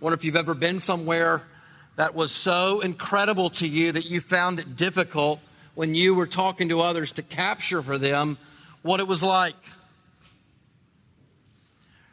wonder 0.00 0.14
if 0.14 0.24
you've 0.24 0.36
ever 0.36 0.54
been 0.54 0.80
somewhere 0.80 1.42
that 1.96 2.14
was 2.14 2.30
so 2.30 2.80
incredible 2.80 3.50
to 3.50 3.66
you 3.66 3.92
that 3.92 4.06
you 4.06 4.20
found 4.20 4.60
it 4.60 4.76
difficult 4.76 5.40
when 5.74 5.94
you 5.94 6.14
were 6.14 6.26
talking 6.26 6.68
to 6.68 6.80
others 6.80 7.12
to 7.12 7.22
capture 7.22 7.82
for 7.82 7.98
them 7.98 8.38
what 8.82 9.00
it 9.00 9.08
was 9.08 9.22
like. 9.22 9.56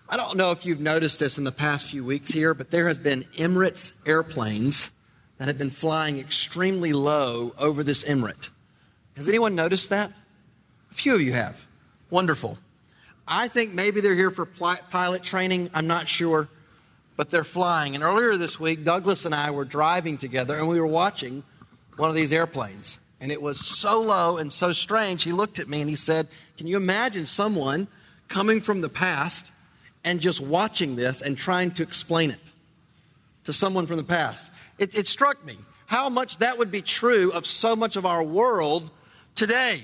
I 0.08 0.18
don't 0.18 0.38
know 0.38 0.52
if 0.52 0.66
you've 0.66 0.80
noticed 0.80 1.20
this 1.20 1.38
in 1.38 1.44
the 1.44 1.52
past 1.52 1.90
few 1.90 2.04
weeks 2.04 2.32
here, 2.32 2.54
but 2.54 2.70
there 2.70 2.88
has 2.88 3.00
been 3.00 3.24
Emirates 3.38 3.94
airplanes 4.08 4.92
that 5.38 5.48
have 5.48 5.58
been 5.58 5.72
flying 5.72 6.20
extremely 6.20 6.94
low 6.94 7.54
over 7.58 7.84
this 7.84 8.04
emirate. 8.04 8.50
Has 9.18 9.28
anyone 9.28 9.56
noticed 9.56 9.90
that? 9.90 10.12
A 10.92 10.94
few 10.94 11.16
of 11.16 11.22
you 11.22 11.34
have. 11.34 11.66
Wonderful. 12.10 12.58
I 13.28 13.48
think 13.48 13.74
maybe 13.74 14.02
they're 14.02 14.16
here 14.16 14.32
for 14.32 14.46
pilot 14.46 15.24
training. 15.24 15.72
I'm 15.74 15.88
not 15.88 16.08
sure, 16.08 16.48
but 17.16 17.30
they're 17.30 17.44
flying. 17.44 17.96
And 17.96 18.04
earlier 18.04 18.38
this 18.38 18.60
week, 18.60 18.84
Douglas 18.84 19.26
and 19.26 19.34
I 19.34 19.52
were 19.52 19.66
driving 19.66 20.18
together 20.18 20.56
and 20.56 20.68
we 20.68 20.80
were 20.80 20.88
watching 20.88 21.44
one 21.98 22.10
of 22.10 22.16
these 22.16 22.34
airplanes. 22.34 23.00
And 23.22 23.32
it 23.32 23.42
was 23.42 23.60
so 23.60 24.02
low 24.02 24.38
and 24.38 24.52
so 24.52 24.72
strange. 24.72 25.24
He 25.24 25.32
looked 25.32 25.60
at 25.60 25.70
me 25.70 25.82
and 25.82 25.90
he 25.90 25.96
said, 25.96 26.28
Can 26.58 26.68
you 26.68 26.78
imagine 26.78 27.26
someone 27.26 27.88
coming 28.28 28.60
from 28.62 28.82
the 28.82 28.90
past 28.90 29.52
and 30.04 30.20
just 30.20 30.42
watching 30.42 30.96
this 30.96 31.22
and 31.22 31.38
trying 31.38 31.72
to 31.72 31.84
explain 31.84 32.32
it 32.32 32.40
to 33.46 33.54
someone 33.54 33.86
from 33.86 33.98
the 33.98 34.04
past? 34.04 34.52
It, 34.78 34.98
it 34.98 35.08
struck 35.08 35.46
me 35.46 35.58
how 35.88 36.10
much 36.10 36.40
that 36.40 36.58
would 36.58 36.72
be 36.72 36.82
true 36.82 37.32
of 37.32 37.46
so 37.46 37.76
much 37.76 37.96
of 37.96 38.06
our 38.06 38.24
world 38.24 38.90
today. 39.36 39.82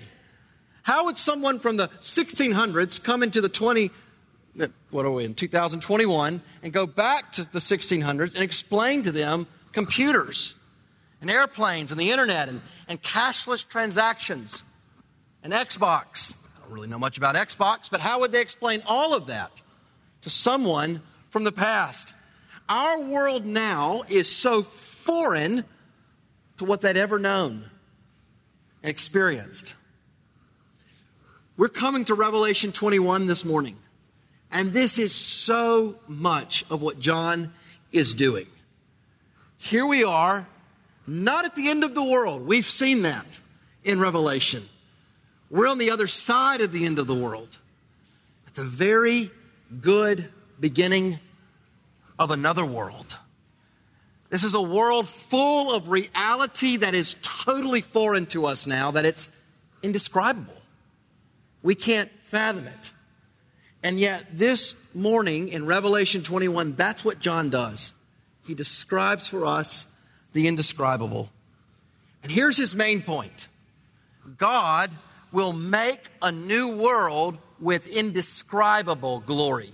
How 0.84 1.06
would 1.06 1.18
someone 1.18 1.60
from 1.60 1.78
the 1.78 1.88
1600s 2.02 3.02
come 3.02 3.24
into 3.24 3.40
the 3.40 3.50
20, 3.50 3.92
what 4.90 5.06
are 5.06 5.12
we 5.12 5.26
in, 5.26 5.34
2021, 5.34 6.42
and 6.64 6.74
go 6.74 6.86
back 6.86 7.32
to 7.34 7.52
the 7.52 7.60
1600s 7.60 8.34
and 8.36 8.44
explain 8.44 9.04
to 9.04 9.12
them 9.12 9.48
computers 9.72 10.56
and 11.22 11.30
airplanes 11.30 11.92
and 11.92 12.00
the 12.00 12.12
internet 12.12 12.50
and, 12.50 12.62
and 12.88 13.02
cashless 13.02 13.68
transactions 13.68 14.64
and 15.44 15.54
Xbox? 15.54 16.36
I 16.58 16.62
don't 16.64 16.74
really 16.74 16.88
know 16.90 17.00
much 17.00 17.18
about 17.18 17.36
Xbox, 17.36 17.90
but 17.90 18.02
how 18.02 18.20
would 18.20 18.32
they 18.32 18.42
explain 18.42 18.82
all 18.86 19.14
of 19.14 19.28
that 19.28 19.62
to 20.22 20.30
someone 20.30 21.02
from 21.30 21.44
the 21.44 21.52
past? 21.52 22.14
Our 22.68 23.02
world 23.02 23.46
now 23.46 24.04
is 24.10 24.30
so 24.30 24.62
foreign 24.62 25.64
to 26.58 26.66
what 26.66 26.82
they'd 26.82 26.98
ever 26.98 27.20
known 27.20 27.66
and 28.84 28.90
experienced. 28.90 29.76
We're 31.58 31.70
coming 31.70 32.06
to 32.06 32.14
Revelation 32.14 32.72
21 32.72 33.28
this 33.28 33.44
morning, 33.44 33.78
and 34.52 34.74
this 34.74 35.00
is 35.00 35.14
so 35.14 35.96
much 36.08 36.66
of 36.70 36.82
what 36.82 37.00
John 37.00 37.54
is 37.92 38.14
doing. 38.16 38.48
Here 39.58 39.86
we 39.86 40.04
are, 40.04 40.48
not 41.08 41.46
at 41.46 41.56
the 41.56 41.70
end 41.70 41.84
of 41.84 41.96
the 41.96 42.04
world. 42.04 42.46
We've 42.46 42.66
seen 42.66 43.04
that 43.04 43.40
in 43.84 44.00
Revelation. 44.00 44.64
We're 45.50 45.68
on 45.68 45.78
the 45.78 45.92
other 45.92 46.08
side 46.08 46.62
of 46.62 46.72
the 46.72 46.86
end 46.86 47.00
of 47.00 47.08
the 47.08 47.16
world, 47.16 47.58
at 48.48 48.56
the 48.56 48.64
very 48.64 49.30
good 49.82 50.30
beginning 50.60 51.20
of 52.18 52.32
another 52.32 52.66
world. 52.66 53.18
This 54.30 54.44
is 54.46 54.54
a 54.54 54.62
world 54.62 55.10
full 55.10 55.74
of 55.74 55.90
reality 55.90 56.78
that 56.78 56.94
is 56.94 57.18
totally 57.22 57.82
foreign 57.82 58.26
to 58.28 58.46
us 58.46 58.66
now, 58.66 58.92
that 58.92 59.04
it's 59.04 59.30
indescribable. 59.84 60.56
We 61.62 61.76
can't 61.76 62.10
fathom 62.22 62.68
it. 62.68 62.92
And 63.84 64.00
yet, 64.00 64.26
this 64.32 64.76
morning 64.94 65.50
in 65.50 65.66
Revelation 65.66 66.22
21, 66.22 66.76
that's 66.76 67.04
what 67.04 67.20
John 67.20 67.50
does. 67.50 67.94
He 68.46 68.54
describes 68.54 69.28
for 69.28 69.46
us 69.46 69.88
the 70.34 70.48
indescribable. 70.48 71.30
And 72.24 72.32
here's 72.32 72.58
his 72.58 72.76
main 72.76 73.02
point 73.02 73.48
God 74.38 74.92
will 75.32 75.54
make 75.54 76.10
a 76.22 76.32
new 76.32 76.76
world 76.76 77.40
with 77.60 77.88
indescribable 77.88 79.22
glory. 79.22 79.72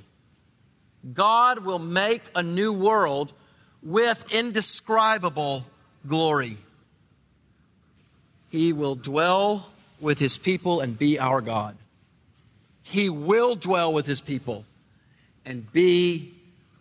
God 1.13 1.59
will 1.59 1.79
make 1.79 2.21
a 2.35 2.43
new 2.43 2.73
world 2.73 3.33
with 3.81 4.33
indescribable 4.33 5.65
glory. 6.07 6.57
He 8.49 8.73
will 8.73 8.95
dwell 8.95 9.71
with 9.99 10.19
his 10.19 10.37
people 10.37 10.79
and 10.79 10.97
be 10.97 11.19
our 11.19 11.41
God. 11.41 11.75
He 12.89 13.09
will 13.09 13.55
dwell 13.55 13.93
with 13.93 14.05
his 14.05 14.21
people 14.21 14.65
and 15.45 15.69
be 15.71 16.33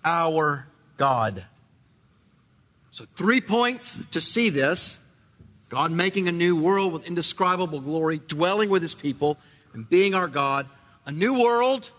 our 0.05 0.67
God. 0.97 1.45
So, 2.93 3.07
three 3.17 3.41
points 3.41 4.07
to 4.13 4.21
see 4.21 4.51
this 4.51 5.01
God 5.69 5.91
making 5.91 6.29
a 6.29 6.33
new 6.33 6.55
world 6.55 6.93
with 6.93 7.09
indescribable 7.09 7.81
glory, 7.81 8.21
dwelling 8.29 8.71
with 8.71 8.83
his 8.83 8.95
people, 8.95 9.37
and 9.73 9.89
being 9.89 10.15
our 10.15 10.29
God. 10.29 10.67
A 11.07 11.13
new 11.13 11.41
world, 11.41 11.91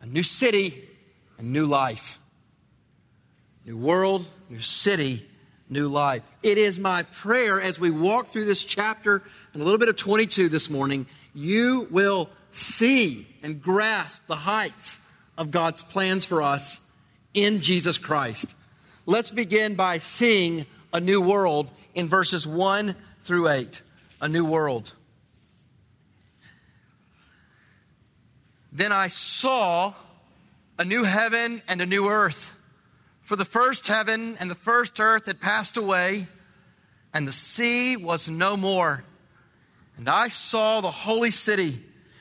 a 0.00 0.06
new 0.06 0.22
city, 0.22 0.82
a 1.38 1.42
new 1.42 1.66
life. 1.66 2.18
New 3.66 3.76
world, 3.76 4.26
new 4.48 4.60
city, 4.60 5.26
new 5.68 5.88
life. 5.88 6.22
It 6.42 6.56
is 6.56 6.78
my 6.78 7.02
prayer 7.02 7.60
as 7.60 7.78
we 7.78 7.90
walk 7.90 8.28
through 8.28 8.46
this 8.46 8.64
chapter 8.64 9.22
and 9.52 9.60
a 9.60 9.64
little 9.64 9.78
bit 9.78 9.88
of 9.88 9.96
22 9.96 10.48
this 10.48 10.70
morning, 10.70 11.06
you 11.34 11.86
will 11.90 12.30
see 12.56 13.26
and 13.42 13.62
grasp 13.62 14.26
the 14.26 14.36
heights 14.36 15.00
of 15.38 15.50
God's 15.50 15.82
plans 15.82 16.24
for 16.24 16.42
us 16.42 16.80
in 17.34 17.60
Jesus 17.60 17.98
Christ. 17.98 18.54
Let's 19.04 19.30
begin 19.30 19.74
by 19.74 19.98
seeing 19.98 20.66
a 20.92 21.00
new 21.00 21.20
world 21.20 21.70
in 21.94 22.08
verses 22.08 22.46
1 22.46 22.96
through 23.20 23.48
8. 23.48 23.82
A 24.22 24.28
new 24.28 24.44
world. 24.44 24.94
Then 28.72 28.92
I 28.92 29.08
saw 29.08 29.92
a 30.78 30.84
new 30.84 31.04
heaven 31.04 31.62
and 31.68 31.80
a 31.80 31.86
new 31.86 32.08
earth. 32.08 32.56
For 33.20 33.36
the 33.36 33.44
first 33.44 33.86
heaven 33.88 34.36
and 34.38 34.50
the 34.50 34.54
first 34.54 35.00
earth 35.00 35.26
had 35.26 35.40
passed 35.40 35.76
away, 35.76 36.28
and 37.12 37.26
the 37.26 37.32
sea 37.32 37.96
was 37.96 38.28
no 38.28 38.56
more. 38.56 39.02
And 39.96 40.08
I 40.08 40.28
saw 40.28 40.80
the 40.80 40.90
holy 40.90 41.30
city, 41.30 41.78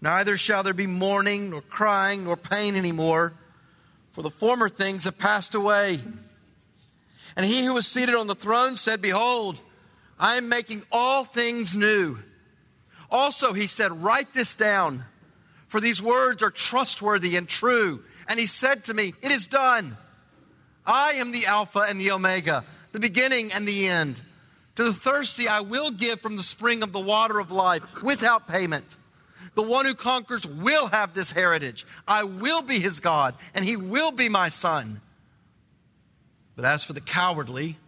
Neither 0.00 0.36
shall 0.36 0.62
there 0.62 0.74
be 0.74 0.86
mourning, 0.86 1.50
nor 1.50 1.62
crying, 1.62 2.24
nor 2.24 2.36
pain 2.36 2.76
anymore, 2.76 3.32
for 4.12 4.22
the 4.22 4.30
former 4.30 4.68
things 4.68 5.04
have 5.04 5.18
passed 5.18 5.54
away. 5.54 6.00
And 7.36 7.44
he 7.44 7.64
who 7.64 7.74
was 7.74 7.86
seated 7.86 8.14
on 8.14 8.26
the 8.26 8.34
throne 8.34 8.76
said, 8.76 9.02
Behold, 9.02 9.58
I 10.18 10.36
am 10.36 10.48
making 10.48 10.82
all 10.90 11.24
things 11.24 11.76
new. 11.76 12.18
Also, 13.10 13.52
he 13.52 13.66
said, 13.66 14.02
Write 14.02 14.32
this 14.32 14.54
down, 14.54 15.04
for 15.68 15.80
these 15.80 16.00
words 16.00 16.42
are 16.42 16.50
trustworthy 16.50 17.36
and 17.36 17.48
true. 17.48 18.02
And 18.28 18.40
he 18.40 18.46
said 18.46 18.84
to 18.84 18.94
me, 18.94 19.12
It 19.22 19.30
is 19.30 19.46
done. 19.46 19.96
I 20.86 21.12
am 21.12 21.32
the 21.32 21.46
Alpha 21.46 21.80
and 21.80 22.00
the 22.00 22.12
Omega, 22.12 22.64
the 22.92 23.00
beginning 23.00 23.52
and 23.52 23.66
the 23.66 23.88
end. 23.88 24.22
To 24.76 24.84
the 24.84 24.92
thirsty, 24.92 25.48
I 25.48 25.60
will 25.60 25.90
give 25.90 26.20
from 26.20 26.36
the 26.36 26.42
spring 26.42 26.82
of 26.82 26.92
the 26.92 27.00
water 27.00 27.38
of 27.38 27.50
life 27.50 27.82
without 28.02 28.46
payment. 28.46 28.96
The 29.56 29.62
one 29.62 29.86
who 29.86 29.94
conquers 29.94 30.46
will 30.46 30.88
have 30.88 31.14
this 31.14 31.32
heritage. 31.32 31.86
I 32.06 32.24
will 32.24 32.60
be 32.60 32.78
his 32.78 33.00
God, 33.00 33.34
and 33.54 33.64
he 33.64 33.74
will 33.74 34.12
be 34.12 34.28
my 34.28 34.50
son. 34.50 35.00
But 36.54 36.66
as 36.66 36.84
for 36.84 36.92
the 36.92 37.00
cowardly, 37.00 37.78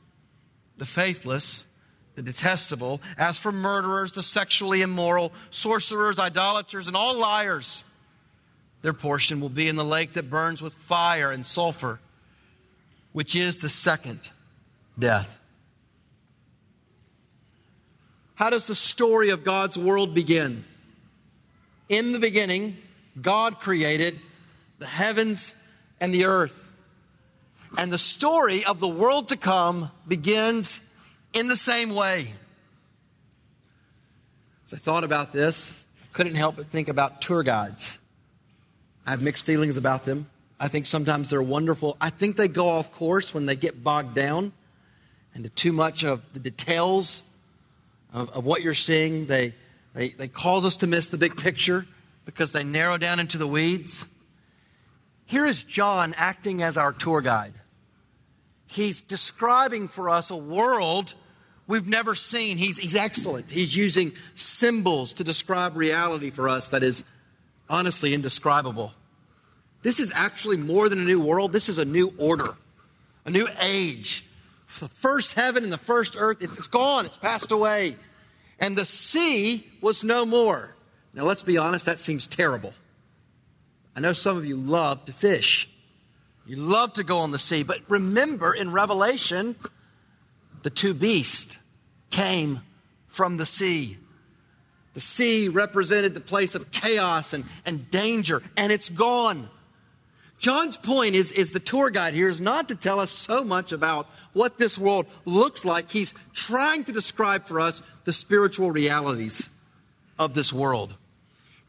the 0.78 0.86
faithless, 0.86 1.66
the 2.14 2.22
detestable, 2.22 3.02
as 3.18 3.38
for 3.38 3.52
murderers, 3.52 4.14
the 4.14 4.22
sexually 4.22 4.80
immoral, 4.80 5.30
sorcerers, 5.50 6.18
idolaters, 6.18 6.88
and 6.88 6.96
all 6.96 7.14
liars, 7.18 7.84
their 8.80 8.94
portion 8.94 9.38
will 9.38 9.50
be 9.50 9.68
in 9.68 9.76
the 9.76 9.84
lake 9.84 10.14
that 10.14 10.30
burns 10.30 10.62
with 10.62 10.74
fire 10.74 11.30
and 11.30 11.44
sulfur, 11.44 12.00
which 13.12 13.36
is 13.36 13.58
the 13.58 13.68
second 13.68 14.30
death. 14.98 15.38
How 18.36 18.48
does 18.48 18.66
the 18.66 18.74
story 18.74 19.28
of 19.28 19.44
God's 19.44 19.76
world 19.76 20.14
begin? 20.14 20.64
In 21.88 22.12
the 22.12 22.18
beginning, 22.18 22.76
God 23.20 23.60
created 23.60 24.20
the 24.78 24.86
heavens 24.86 25.54
and 26.00 26.12
the 26.12 26.26
earth. 26.26 26.70
And 27.76 27.92
the 27.92 27.98
story 27.98 28.64
of 28.64 28.80
the 28.80 28.88
world 28.88 29.28
to 29.28 29.36
come 29.36 29.90
begins 30.06 30.80
in 31.32 31.48
the 31.48 31.56
same 31.56 31.94
way. 31.94 32.32
As 34.66 34.74
I 34.74 34.76
thought 34.76 35.04
about 35.04 35.32
this, 35.32 35.86
I 36.02 36.06
couldn't 36.12 36.34
help 36.34 36.56
but 36.56 36.66
think 36.66 36.88
about 36.88 37.22
tour 37.22 37.42
guides. 37.42 37.98
I 39.06 39.10
have 39.10 39.22
mixed 39.22 39.44
feelings 39.44 39.76
about 39.76 40.04
them. 40.04 40.28
I 40.60 40.68
think 40.68 40.86
sometimes 40.86 41.30
they're 41.30 41.42
wonderful. 41.42 41.96
I 42.00 42.10
think 42.10 42.36
they 42.36 42.48
go 42.48 42.68
off 42.68 42.92
course 42.92 43.32
when 43.32 43.46
they 43.46 43.56
get 43.56 43.82
bogged 43.82 44.14
down 44.14 44.52
into 45.34 45.48
too 45.50 45.72
much 45.72 46.04
of 46.04 46.22
the 46.32 46.40
details 46.40 47.22
of, 48.12 48.30
of 48.30 48.44
what 48.44 48.60
you're 48.60 48.74
seeing. 48.74 49.26
They, 49.26 49.54
they, 49.98 50.10
they 50.10 50.28
cause 50.28 50.64
us 50.64 50.76
to 50.76 50.86
miss 50.86 51.08
the 51.08 51.18
big 51.18 51.36
picture 51.36 51.84
because 52.24 52.52
they 52.52 52.62
narrow 52.62 52.98
down 52.98 53.18
into 53.18 53.36
the 53.36 53.48
weeds. 53.48 54.06
Here 55.26 55.44
is 55.44 55.64
John 55.64 56.14
acting 56.16 56.62
as 56.62 56.76
our 56.76 56.92
tour 56.92 57.20
guide. 57.20 57.54
He's 58.68 59.02
describing 59.02 59.88
for 59.88 60.08
us 60.08 60.30
a 60.30 60.36
world 60.36 61.14
we've 61.66 61.88
never 61.88 62.14
seen. 62.14 62.58
He's, 62.58 62.78
he's 62.78 62.94
excellent. 62.94 63.50
He's 63.50 63.74
using 63.74 64.12
symbols 64.36 65.14
to 65.14 65.24
describe 65.24 65.76
reality 65.76 66.30
for 66.30 66.48
us 66.48 66.68
that 66.68 66.84
is 66.84 67.02
honestly 67.68 68.14
indescribable. 68.14 68.94
This 69.82 69.98
is 69.98 70.12
actually 70.14 70.58
more 70.58 70.88
than 70.88 71.00
a 71.00 71.04
new 71.04 71.18
world, 71.18 71.52
this 71.52 71.68
is 71.68 71.78
a 71.78 71.84
new 71.84 72.14
order, 72.18 72.54
a 73.24 73.30
new 73.30 73.48
age. 73.60 74.24
The 74.78 74.88
first 74.88 75.34
heaven 75.34 75.64
and 75.64 75.72
the 75.72 75.76
first 75.76 76.14
earth, 76.16 76.40
it's 76.40 76.68
gone, 76.68 77.04
it's 77.04 77.18
passed 77.18 77.50
away. 77.50 77.96
And 78.58 78.76
the 78.76 78.84
sea 78.84 79.64
was 79.80 80.04
no 80.04 80.24
more. 80.24 80.74
Now, 81.14 81.24
let's 81.24 81.42
be 81.42 81.58
honest, 81.58 81.86
that 81.86 82.00
seems 82.00 82.26
terrible. 82.26 82.72
I 83.96 84.00
know 84.00 84.12
some 84.12 84.36
of 84.36 84.46
you 84.46 84.56
love 84.56 85.04
to 85.06 85.12
fish. 85.12 85.68
You 86.46 86.56
love 86.56 86.94
to 86.94 87.04
go 87.04 87.18
on 87.18 87.30
the 87.30 87.38
sea, 87.38 87.62
but 87.62 87.80
remember 87.88 88.54
in 88.54 88.72
Revelation, 88.72 89.56
the 90.62 90.70
two 90.70 90.94
beasts 90.94 91.58
came 92.10 92.60
from 93.08 93.36
the 93.36 93.46
sea. 93.46 93.98
The 94.94 95.00
sea 95.00 95.48
represented 95.48 96.14
the 96.14 96.20
place 96.20 96.54
of 96.54 96.70
chaos 96.70 97.32
and, 97.32 97.44
and 97.66 97.90
danger, 97.90 98.42
and 98.56 98.72
it's 98.72 98.88
gone. 98.88 99.48
John's 100.38 100.76
point 100.76 101.14
is, 101.14 101.32
is 101.32 101.52
the 101.52 101.60
tour 101.60 101.90
guide 101.90 102.14
here 102.14 102.28
is 102.28 102.40
not 102.40 102.68
to 102.68 102.74
tell 102.74 103.00
us 103.00 103.10
so 103.10 103.42
much 103.42 103.72
about 103.72 104.06
what 104.32 104.58
this 104.58 104.78
world 104.78 105.06
looks 105.24 105.64
like. 105.64 105.90
He's 105.90 106.14
trying 106.32 106.84
to 106.84 106.92
describe 106.92 107.46
for 107.46 107.60
us 107.60 107.82
the 108.04 108.12
spiritual 108.12 108.70
realities 108.70 109.50
of 110.18 110.34
this 110.34 110.52
world. 110.52 110.94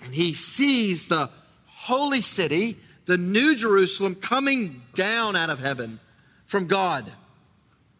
And 0.01 0.13
he 0.13 0.33
sees 0.33 1.07
the 1.07 1.29
holy 1.65 2.21
city 2.21 2.77
the 3.05 3.17
new 3.17 3.55
Jerusalem 3.55 4.13
coming 4.13 4.83
down 4.93 5.35
out 5.35 5.49
of 5.49 5.59
heaven 5.59 5.99
from 6.45 6.67
God. 6.67 7.11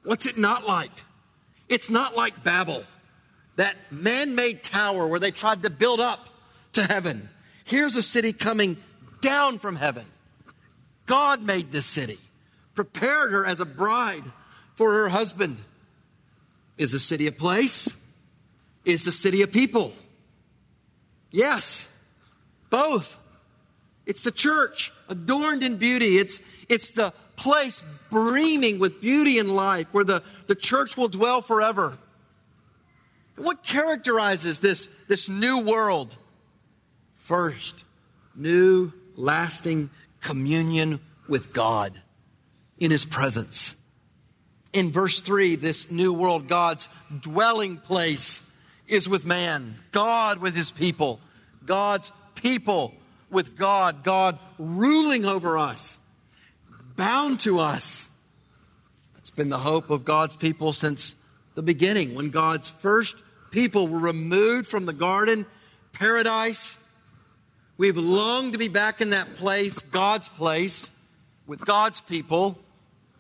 What's 0.04 0.28
it 0.28 0.38
not 0.38 0.68
like? 0.68 0.92
It's 1.68 1.90
not 1.90 2.16
like 2.16 2.44
Babel, 2.44 2.84
that 3.56 3.76
man 3.90 4.36
made 4.36 4.62
tower 4.62 5.08
where 5.08 5.20
they 5.20 5.32
tried 5.32 5.64
to 5.64 5.72
build 5.72 6.00
up 6.00 6.30
to 6.74 6.84
heaven. 6.84 7.28
Here's 7.64 7.96
a 7.96 8.04
city 8.04 8.34
coming 8.34 8.78
down 9.20 9.58
from 9.58 9.76
heaven. 9.76 10.06
God 11.10 11.42
made 11.42 11.72
this 11.72 11.88
city, 11.88 12.20
prepared 12.76 13.32
her 13.32 13.44
as 13.44 13.60
a 13.60 13.66
bride 13.66 14.22
for 14.76 14.94
her 14.94 15.10
husband. 15.10 15.58
Is 16.78 16.92
the 16.92 17.00
city 17.00 17.26
a 17.26 17.32
place? 17.32 18.00
Is 18.86 19.06
the 19.06 19.12
city 19.12 19.42
a 19.42 19.48
people? 19.48 19.92
Yes, 21.32 21.92
both. 22.70 23.18
It's 24.06 24.22
the 24.22 24.32
church 24.32 24.94
adorned 25.08 25.64
in 25.64 25.78
beauty. 25.78 26.20
It's, 26.20 26.42
it's 26.70 26.92
the 26.92 27.12
place 27.36 27.82
brimming 28.12 28.78
with 28.78 29.02
beauty 29.02 29.40
and 29.40 29.56
life 29.56 29.88
where 29.92 30.04
the, 30.04 30.22
the 30.46 30.54
church 30.54 30.96
will 30.96 31.10
dwell 31.10 31.42
forever. 31.42 31.98
What 33.36 33.64
characterizes 33.64 34.60
this, 34.60 34.86
this 35.08 35.28
new 35.28 35.62
world? 35.62 36.16
First, 37.18 37.84
new, 38.36 38.94
lasting 39.16 39.90
communion 40.22 41.00
with 41.28 41.54
God 41.54 42.00
in 42.78 42.92
His 42.92 43.06
presence. 43.06 43.76
In 44.74 44.92
verse 44.92 45.20
3, 45.20 45.56
this 45.56 45.90
new 45.90 46.14
world, 46.14 46.48
God's 46.48 46.90
dwelling 47.22 47.78
place 47.78 48.48
is 48.88 49.08
with 49.08 49.26
man, 49.26 49.76
God 49.92 50.40
with 50.40 50.56
His 50.56 50.72
people, 50.72 51.20
God's 51.66 52.12
people 52.36 52.94
with 53.30 53.58
God, 53.58 54.04
God 54.04 54.40
ruling 54.58 55.26
over 55.26 55.58
us, 55.58 55.98
bound 56.96 57.40
to 57.42 57.60
us. 57.60 58.10
That's 59.14 59.30
been 59.30 59.50
the 59.50 59.60
hope 59.60 59.90
of 59.90 60.06
God's 60.06 60.36
people 60.36 60.74
since 60.74 61.16
the 61.56 61.62
beginning, 61.62 62.16
when 62.16 62.30
God's 62.30 62.70
first 62.70 63.16
people 63.52 63.88
were 63.88 64.00
removed 64.00 64.66
from 64.66 64.86
the 64.86 64.94
garden, 64.94 65.46
paradise. 65.94 66.79
We've 67.80 67.96
longed 67.96 68.52
to 68.52 68.60
be 68.60 68.68
back 68.68 69.00
in 69.00 69.12
that 69.12 69.38
place, 69.38 69.80
God's 69.80 70.28
place, 70.28 70.92
with 71.48 71.62
God's 71.62 72.02
people, 72.02 72.60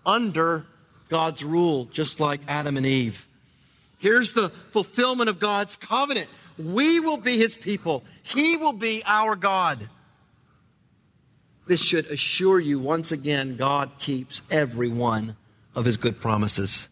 under 0.06 0.66
God's 1.08 1.46
rule, 1.46 1.86
just 1.86 2.20
like 2.20 2.42
Adam 2.46 2.76
and 2.76 2.86
Eve. 2.86 3.26
Here's 4.00 4.34
the 4.34 4.50
fulfillment 4.50 5.30
of 5.30 5.40
God's 5.40 5.78
covenant. 5.78 6.28
We 6.58 7.00
will 7.00 7.16
be 7.16 7.38
his 7.38 7.56
people. 7.56 8.04
He 8.22 8.58
will 8.58 8.74
be 8.74 9.02
our 9.06 9.38
God. 9.38 9.88
This 11.66 11.82
should 11.82 12.08
assure 12.08 12.60
you 12.60 12.80
once 12.80 13.14
again 13.14 13.56
God 13.56 13.92
keeps 13.98 14.42
every 14.52 14.90
one 14.90 15.38
of 15.74 15.86
his 15.86 15.96
good 15.96 16.20
promises. 16.20 16.90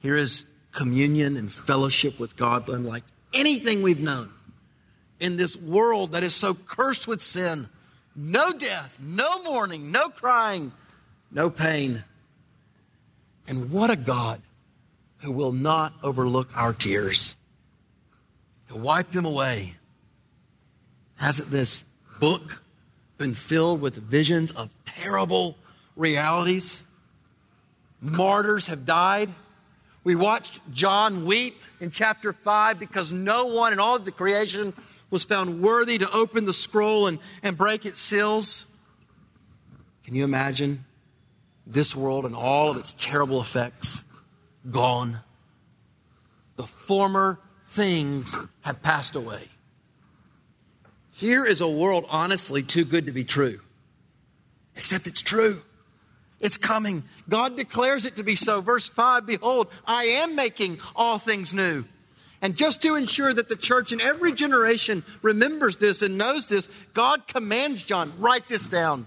Here 0.00 0.18
is 0.18 0.44
communion 0.70 1.38
and 1.38 1.50
fellowship 1.50 2.20
with 2.20 2.36
God 2.36 2.68
unlike 2.68 3.04
anything 3.32 3.80
we've 3.80 4.02
known 4.02 4.28
in 5.22 5.36
this 5.36 5.56
world 5.56 6.12
that 6.12 6.24
is 6.24 6.34
so 6.34 6.52
cursed 6.52 7.06
with 7.06 7.22
sin. 7.22 7.68
No 8.16 8.52
death, 8.52 8.98
no 9.00 9.42
mourning, 9.44 9.92
no 9.92 10.08
crying, 10.08 10.72
no 11.30 11.48
pain. 11.48 12.02
And 13.46 13.70
what 13.70 13.88
a 13.88 13.96
God 13.96 14.42
who 15.18 15.30
will 15.30 15.52
not 15.52 15.94
overlook 16.02 16.48
our 16.56 16.72
tears. 16.72 17.36
He'll 18.68 18.80
wipe 18.80 19.12
them 19.12 19.24
away. 19.24 19.76
Hasn't 21.16 21.50
this 21.50 21.84
book 22.18 22.60
been 23.16 23.34
filled 23.34 23.80
with 23.80 23.94
visions 23.94 24.50
of 24.50 24.70
terrible 24.84 25.56
realities. 25.94 26.82
Martyrs 28.00 28.66
have 28.66 28.84
died. 28.84 29.30
We 30.02 30.16
watched 30.16 30.60
John 30.72 31.24
weep 31.26 31.60
in 31.80 31.90
chapter 31.90 32.32
5 32.32 32.80
because 32.80 33.12
no 33.12 33.46
one 33.46 33.72
in 33.72 33.78
all 33.78 33.94
of 33.94 34.04
the 34.04 34.10
creation 34.10 34.74
was 35.12 35.24
found 35.24 35.60
worthy 35.60 35.98
to 35.98 36.10
open 36.10 36.46
the 36.46 36.52
scroll 36.52 37.06
and, 37.06 37.18
and 37.42 37.56
break 37.56 37.86
its 37.86 38.00
seals. 38.00 38.66
Can 40.04 40.16
you 40.16 40.24
imagine 40.24 40.84
this 41.66 41.94
world 41.94 42.24
and 42.24 42.34
all 42.34 42.70
of 42.70 42.76
its 42.78 42.94
terrible 42.94 43.40
effects 43.40 44.04
gone? 44.68 45.20
The 46.56 46.66
former 46.66 47.38
things 47.64 48.38
have 48.62 48.82
passed 48.82 49.14
away. 49.14 49.48
Here 51.12 51.44
is 51.44 51.60
a 51.60 51.68
world 51.68 52.06
honestly 52.08 52.62
too 52.62 52.84
good 52.84 53.06
to 53.06 53.12
be 53.12 53.22
true. 53.22 53.60
Except 54.74 55.06
it's 55.06 55.20
true. 55.20 55.62
It's 56.40 56.56
coming. 56.56 57.04
God 57.28 57.56
declares 57.56 58.06
it 58.06 58.16
to 58.16 58.24
be 58.24 58.34
so. 58.34 58.60
Verse 58.60 58.88
5 58.88 59.26
Behold, 59.26 59.68
I 59.86 60.04
am 60.04 60.34
making 60.34 60.80
all 60.96 61.18
things 61.18 61.54
new. 61.54 61.84
And 62.42 62.56
just 62.56 62.82
to 62.82 62.96
ensure 62.96 63.32
that 63.32 63.48
the 63.48 63.56
church 63.56 63.92
in 63.92 64.00
every 64.00 64.32
generation 64.32 65.04
remembers 65.22 65.76
this 65.76 66.02
and 66.02 66.18
knows 66.18 66.48
this, 66.48 66.68
God 66.92 67.28
commands 67.28 67.84
John, 67.84 68.12
write 68.18 68.48
this 68.48 68.66
down. 68.66 69.06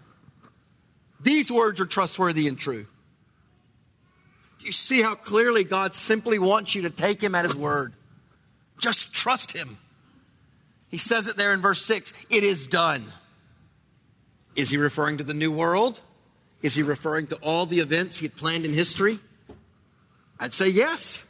These 1.20 1.52
words 1.52 1.82
are 1.82 1.86
trustworthy 1.86 2.48
and 2.48 2.58
true. 2.58 2.88
You 4.62 4.72
see 4.72 5.02
how 5.02 5.16
clearly 5.16 5.66
God 5.66 5.94
simply 5.94 6.40
wants 6.40 6.74
you 6.76 6.84
to 6.84 6.90
take 6.90 7.22
him 7.22 7.36
at 7.36 7.44
his 7.44 7.56
word. 7.56 7.94
Just 8.80 9.14
trust 9.14 9.56
him. 9.56 9.78
He 10.90 10.98
says 10.98 11.28
it 11.28 11.36
there 11.36 11.54
in 11.54 11.62
verse 11.62 11.84
6 11.86 12.14
it 12.30 12.44
is 12.44 12.68
done. 12.68 13.04
Is 14.56 14.70
he 14.70 14.78
referring 14.78 15.18
to 15.18 15.24
the 15.24 15.34
new 15.34 15.52
world? 15.52 16.00
Is 16.62 16.76
he 16.76 16.84
referring 16.84 17.28
to 17.28 17.36
all 17.38 17.66
the 17.66 17.80
events 17.80 18.20
he 18.20 18.26
had 18.26 18.38
planned 18.38 18.66
in 18.66 18.74
history? 18.74 19.20
I'd 20.40 20.54
say 20.54 20.70
yes. 20.70 21.26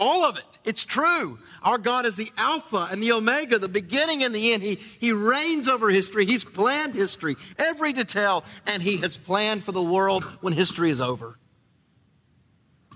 All 0.00 0.24
of 0.24 0.36
it. 0.36 0.44
It's 0.64 0.84
true. 0.84 1.38
Our 1.62 1.78
God 1.78 2.04
is 2.04 2.16
the 2.16 2.32
Alpha 2.36 2.88
and 2.90 3.02
the 3.02 3.12
Omega, 3.12 3.58
the 3.58 3.68
beginning 3.68 4.24
and 4.24 4.34
the 4.34 4.52
end. 4.52 4.62
He, 4.62 4.76
he 4.76 5.12
reigns 5.12 5.68
over 5.68 5.88
history. 5.88 6.26
He's 6.26 6.44
planned 6.44 6.94
history, 6.94 7.36
every 7.58 7.92
detail, 7.92 8.44
and 8.66 8.82
He 8.82 8.98
has 8.98 9.16
planned 9.16 9.64
for 9.64 9.72
the 9.72 9.82
world 9.82 10.24
when 10.40 10.52
history 10.52 10.90
is 10.90 11.00
over. 11.00 11.38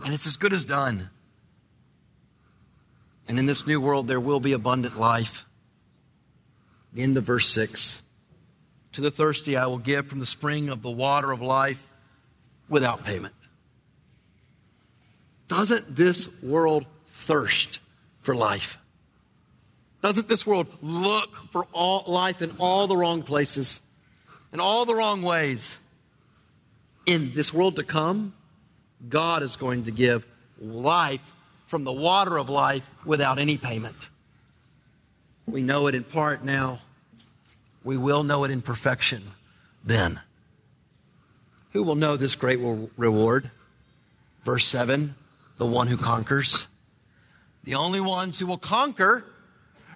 And 0.04 0.12
it's 0.12 0.26
as 0.26 0.36
good 0.36 0.52
as 0.52 0.64
done. 0.64 1.10
And 3.28 3.38
in 3.38 3.46
this 3.46 3.66
new 3.66 3.80
world, 3.80 4.08
there 4.08 4.20
will 4.20 4.40
be 4.40 4.52
abundant 4.52 4.98
life. 4.98 5.46
End 6.96 7.16
of 7.16 7.24
verse 7.24 7.48
6. 7.48 8.02
To 8.92 9.00
the 9.00 9.10
thirsty 9.10 9.56
I 9.56 9.66
will 9.66 9.78
give 9.78 10.06
from 10.06 10.18
the 10.18 10.26
spring 10.26 10.70
of 10.70 10.82
the 10.82 10.90
water 10.90 11.30
of 11.30 11.40
life 11.40 11.86
without 12.68 13.04
payment. 13.04 13.34
Doesn't 15.48 15.96
this 15.96 16.42
world 16.42 16.86
thirst 17.08 17.80
for 18.20 18.34
life? 18.34 18.78
Doesn't 20.02 20.28
this 20.28 20.46
world 20.46 20.68
look 20.80 21.36
for 21.50 21.66
all 21.72 22.04
life 22.06 22.40
in 22.42 22.52
all 22.58 22.86
the 22.86 22.96
wrong 22.96 23.22
places, 23.22 23.80
in 24.52 24.60
all 24.60 24.84
the 24.84 24.94
wrong 24.94 25.22
ways? 25.22 25.78
In 27.06 27.32
this 27.32 27.52
world 27.52 27.76
to 27.76 27.82
come, 27.82 28.34
God 29.08 29.42
is 29.42 29.56
going 29.56 29.84
to 29.84 29.90
give 29.90 30.26
life 30.60 31.32
from 31.66 31.84
the 31.84 31.92
water 31.92 32.38
of 32.38 32.48
life 32.48 32.88
without 33.04 33.38
any 33.38 33.56
payment. 33.56 34.10
We 35.46 35.62
know 35.62 35.86
it 35.86 35.94
in 35.94 36.04
part 36.04 36.44
now. 36.44 36.80
We 37.82 37.96
will 37.96 38.22
know 38.22 38.44
it 38.44 38.50
in 38.50 38.60
perfection 38.60 39.22
then. 39.82 40.20
Who 41.72 41.82
will 41.82 41.94
know 41.94 42.16
this 42.16 42.34
great 42.34 42.60
reward? 42.96 43.50
Verse 44.44 44.66
7 44.66 45.14
the 45.58 45.66
one 45.66 45.88
who 45.88 45.96
conquers. 45.96 46.68
The 47.64 47.74
only 47.74 48.00
ones 48.00 48.38
who 48.38 48.46
will 48.46 48.58
conquer 48.58 49.24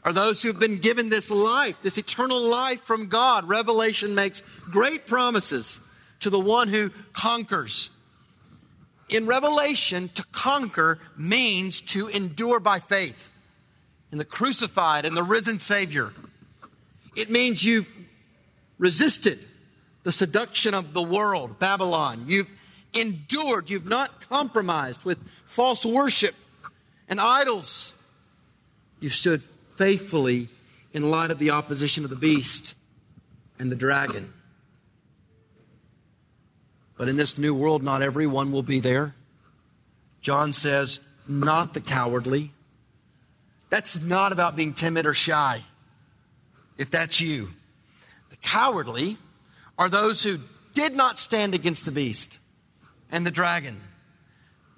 are 0.04 0.12
those 0.12 0.42
who've 0.42 0.59
been 0.59 0.78
given 0.78 1.09
this 1.09 1.31
life, 1.31 1.76
this 1.83 1.97
eternal 1.97 2.40
life 2.40 2.83
from 2.83 3.07
God. 3.07 3.49
Revelation 3.49 4.14
makes 4.14 4.42
great 4.71 5.07
promises 5.07 5.81
to 6.21 6.31
the 6.31 6.40
one 6.40 6.69
who 6.69 6.90
conquers. 7.12 7.90
In 9.09 9.26
Revelation, 9.26 10.09
to 10.14 10.25
conquer 10.33 10.99
means 11.16 11.81
to 11.83 12.09
endure 12.09 12.61
by 12.61 12.81
faith 12.81 13.31
in 14.11 14.19
the 14.19 14.25
crucified 14.25 15.04
and 15.04 15.16
the 15.16 15.23
risen 15.23 15.61
Savior. 15.61 16.12
It 17.16 17.31
means 17.31 17.64
you've 17.64 17.90
resisted 18.78 19.38
the 20.02 20.12
seduction 20.12 20.75
of 20.75 20.92
the 20.92 21.02
world, 21.02 21.59
Babylon. 21.59 22.25
You've 22.26 22.50
endured, 22.95 23.71
you've 23.71 23.89
not 23.89 24.29
compromised 24.29 25.05
with 25.05 25.19
false 25.45 25.85
worship 25.85 26.35
and 27.09 27.21
idols. 27.21 27.95
You've 29.01 29.15
stood 29.15 29.43
faithfully 29.77 30.49
in 30.93 31.11
light 31.11 31.31
of 31.31 31.39
the 31.39 31.51
opposition 31.51 32.05
of 32.05 32.11
the 32.11 32.17
beast 32.17 32.75
and 33.59 33.71
the 33.71 33.77
dragon. 33.77 34.33
But 36.97 37.09
in 37.09 37.17
this 37.17 37.39
new 37.39 37.55
world, 37.55 37.83
not 37.83 38.03
everyone 38.03 38.53
will 38.53 38.63
be 38.63 38.81
there. 38.81 39.15
John 40.21 40.53
says, 40.53 41.01
not 41.29 41.75
the 41.75 41.81
cowardly. 41.81 42.53
That's 43.71 44.01
not 44.03 44.33
about 44.33 44.55
being 44.55 44.75
timid 44.75 45.07
or 45.07 45.15
shy, 45.15 45.65
if 46.77 46.91
that's 46.91 47.21
you. 47.21 47.51
The 48.31 48.37
cowardly 48.37 49.17
are 49.79 49.89
those 49.89 50.23
who 50.23 50.39
did 50.75 50.95
not 50.95 51.19
stand 51.19 51.55
against 51.55 51.85
the 51.85 51.91
beast 51.91 52.39
and 53.12 53.25
the 53.25 53.31
dragon. 53.31 53.81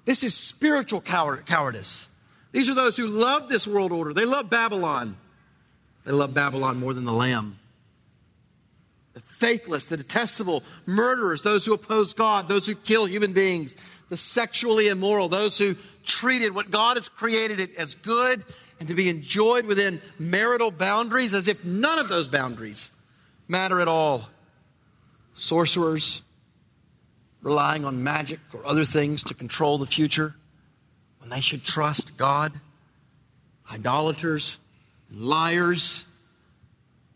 This 0.03 0.23
is 0.23 0.35
spiritual 0.35 1.01
coward, 1.01 1.45
cowardice. 1.47 2.07
These 2.51 2.69
are 2.69 2.75
those 2.75 2.95
who 2.95 3.07
love 3.07 3.49
this 3.49 3.67
world 3.67 3.91
order. 3.91 4.13
They 4.13 4.25
love 4.25 4.49
Babylon. 4.49 5.17
They 6.05 6.11
love 6.11 6.33
Babylon 6.33 6.79
more 6.79 6.93
than 6.93 7.05
the 7.05 7.11
Lamb. 7.11 7.57
The 9.13 9.21
faithless, 9.21 9.87
the 9.87 9.97
detestable, 9.97 10.63
murderers, 10.85 11.41
those 11.41 11.65
who 11.65 11.73
oppose 11.73 12.13
God, 12.13 12.47
those 12.47 12.67
who 12.67 12.75
kill 12.75 13.05
human 13.05 13.33
beings, 13.33 13.73
the 14.09 14.17
sexually 14.17 14.89
immoral, 14.89 15.27
those 15.27 15.57
who 15.57 15.75
treated 16.03 16.53
what 16.53 16.69
God 16.69 16.97
has 16.97 17.09
created 17.09 17.59
it 17.59 17.75
as 17.75 17.95
good 17.95 18.43
and 18.79 18.89
to 18.89 18.95
be 18.95 19.09
enjoyed 19.09 19.65
within 19.65 20.01
marital 20.19 20.69
boundaries 20.69 21.33
as 21.33 21.47
if 21.47 21.65
none 21.65 21.97
of 21.97 22.09
those 22.09 22.27
boundaries 22.27 22.91
matter 23.47 23.79
at 23.79 23.87
all. 23.87 24.29
Sorcerers, 25.33 26.21
relying 27.45 27.85
on 27.85 28.03
magic 28.03 28.39
or 28.53 28.65
other 28.65 28.83
things 28.83 29.21
to 29.21 29.35
control 29.35 29.77
the 29.77 29.85
future 29.85 30.33
when 31.19 31.29
they 31.29 31.39
should 31.39 31.63
trust 31.63 32.17
God. 32.17 32.51
Idolaters, 33.71 34.57
liars, 35.11 36.05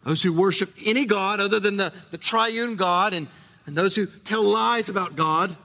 those 0.03 0.21
who 0.21 0.31
worship 0.31 0.69
any 0.85 1.05
God 1.05 1.39
other 1.39 1.59
than 1.59 1.77
the, 1.77 1.91
the 2.11 2.19
triune 2.19 2.75
God, 2.75 3.13
and, 3.13 3.27
and 3.65 3.75
those 3.75 3.95
who 3.95 4.05
tell 4.05 4.43
lies 4.43 4.87
about 4.87 5.15
God 5.15 5.55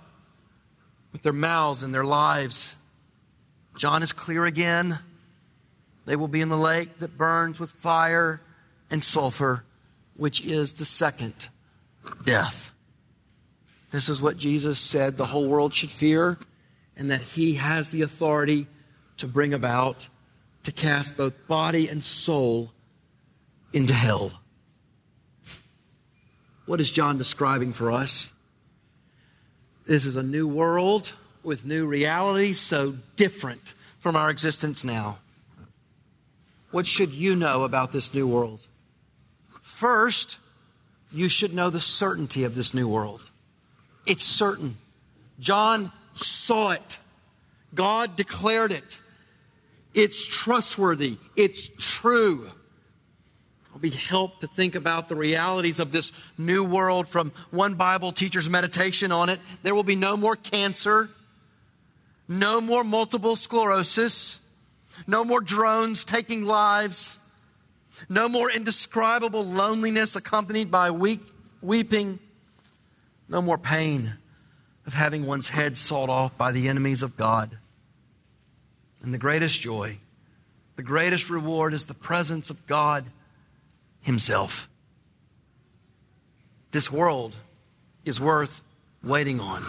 with 1.12 1.23
their 1.23 1.35
mouths 1.35 1.83
and 1.83 1.94
their 1.94 2.04
lives. 2.04 2.75
John 3.76 4.02
is 4.02 4.12
clear 4.12 4.47
again. 4.47 4.99
They 6.06 6.16
will 6.16 6.28
be 6.28 6.40
in 6.40 6.49
the 6.49 6.56
lake 6.56 6.99
that 6.99 7.18
burns 7.18 7.61
with 7.61 7.71
fire 7.71 8.40
and 8.90 9.04
sulfur, 9.04 9.64
which 10.16 10.42
is 10.42 10.75
the 10.75 10.87
second 10.87 11.49
death. 12.25 12.74
This 13.94 14.08
is 14.08 14.20
what 14.20 14.36
Jesus 14.36 14.80
said 14.80 15.16
the 15.16 15.26
whole 15.26 15.46
world 15.46 15.72
should 15.72 15.88
fear, 15.88 16.36
and 16.96 17.12
that 17.12 17.20
he 17.20 17.54
has 17.54 17.90
the 17.90 18.02
authority 18.02 18.66
to 19.18 19.28
bring 19.28 19.54
about, 19.54 20.08
to 20.64 20.72
cast 20.72 21.16
both 21.16 21.46
body 21.46 21.88
and 21.88 22.02
soul 22.02 22.72
into 23.72 23.94
hell. 23.94 24.32
What 26.66 26.80
is 26.80 26.90
John 26.90 27.18
describing 27.18 27.72
for 27.72 27.92
us? 27.92 28.32
This 29.86 30.06
is 30.06 30.16
a 30.16 30.24
new 30.24 30.48
world 30.48 31.12
with 31.44 31.64
new 31.64 31.86
realities, 31.86 32.58
so 32.58 32.96
different 33.14 33.74
from 34.00 34.16
our 34.16 34.28
existence 34.28 34.84
now. 34.84 35.18
What 36.72 36.88
should 36.88 37.12
you 37.12 37.36
know 37.36 37.62
about 37.62 37.92
this 37.92 38.12
new 38.12 38.26
world? 38.26 38.66
First, 39.62 40.38
you 41.12 41.28
should 41.28 41.54
know 41.54 41.70
the 41.70 41.80
certainty 41.80 42.42
of 42.42 42.56
this 42.56 42.74
new 42.74 42.88
world. 42.88 43.30
It's 44.06 44.25
certain. 44.25 44.76
John 45.38 45.92
saw 46.12 46.70
it. 46.70 46.99
God 47.75 48.16
declared 48.16 48.73
it. 48.73 49.00
It's 49.94 50.25
trustworthy. 50.25 51.18
It's 51.37 51.70
true. 51.78 52.50
I'll 53.73 53.80
be 53.80 53.90
helped 53.90 54.42
to 54.42 54.46
think 54.46 54.76
about 54.76 55.08
the 55.08 55.16
realities 55.16 55.80
of 55.80 55.90
this 55.90 56.12
new 56.38 56.62
world 56.62 57.08
from 57.08 57.32
one 57.50 57.75
Bible 57.75 58.12
teacher's 58.12 58.49
meditation 58.49 59.11
on 59.11 59.28
it. 59.28 59.40
There 59.64 59.75
will 59.75 59.82
be 59.82 59.96
no 59.96 60.16
more 60.16 60.37
cancer, 60.37 61.11
no 62.28 62.61
more 62.61 62.84
multiple 62.84 63.34
sclerosis, 63.34 64.40
no 65.08 65.25
more 65.25 65.40
drones 65.40 66.04
taking 66.04 66.44
lives, 66.44 67.18
no 68.08 68.28
more 68.28 68.50
indescribable 68.50 69.44
loneliness 69.44 70.14
accompanied 70.14 70.70
by 70.70 70.92
weep, 70.92 71.23
weeping, 71.61 72.20
no 73.28 73.43
more 73.43 73.59
pain 73.59 74.14
of 74.87 74.95
having 74.95 75.26
one's 75.26 75.49
head 75.49 75.76
sawed 75.76 76.11
off 76.11 76.37
by 76.37 76.52
the 76.52 76.69
enemies 76.69 77.02
of 77.02 77.16
God. 77.16 77.57
And 79.02 79.12
the 79.12 79.19
greatest 79.19 79.61
joy, 79.61 79.99
the 80.76 80.83
greatest 80.83 81.31
reward 81.31 81.75
is 81.75 81.87
the 81.87 81.95
presence 81.95 82.50
of 82.50 82.66
God 82.66 83.04
Himself. 84.00 84.69
This 86.71 86.90
world 86.90 87.35
is 88.04 88.21
worth 88.21 88.62
waiting 89.02 89.40
on. 89.40 89.62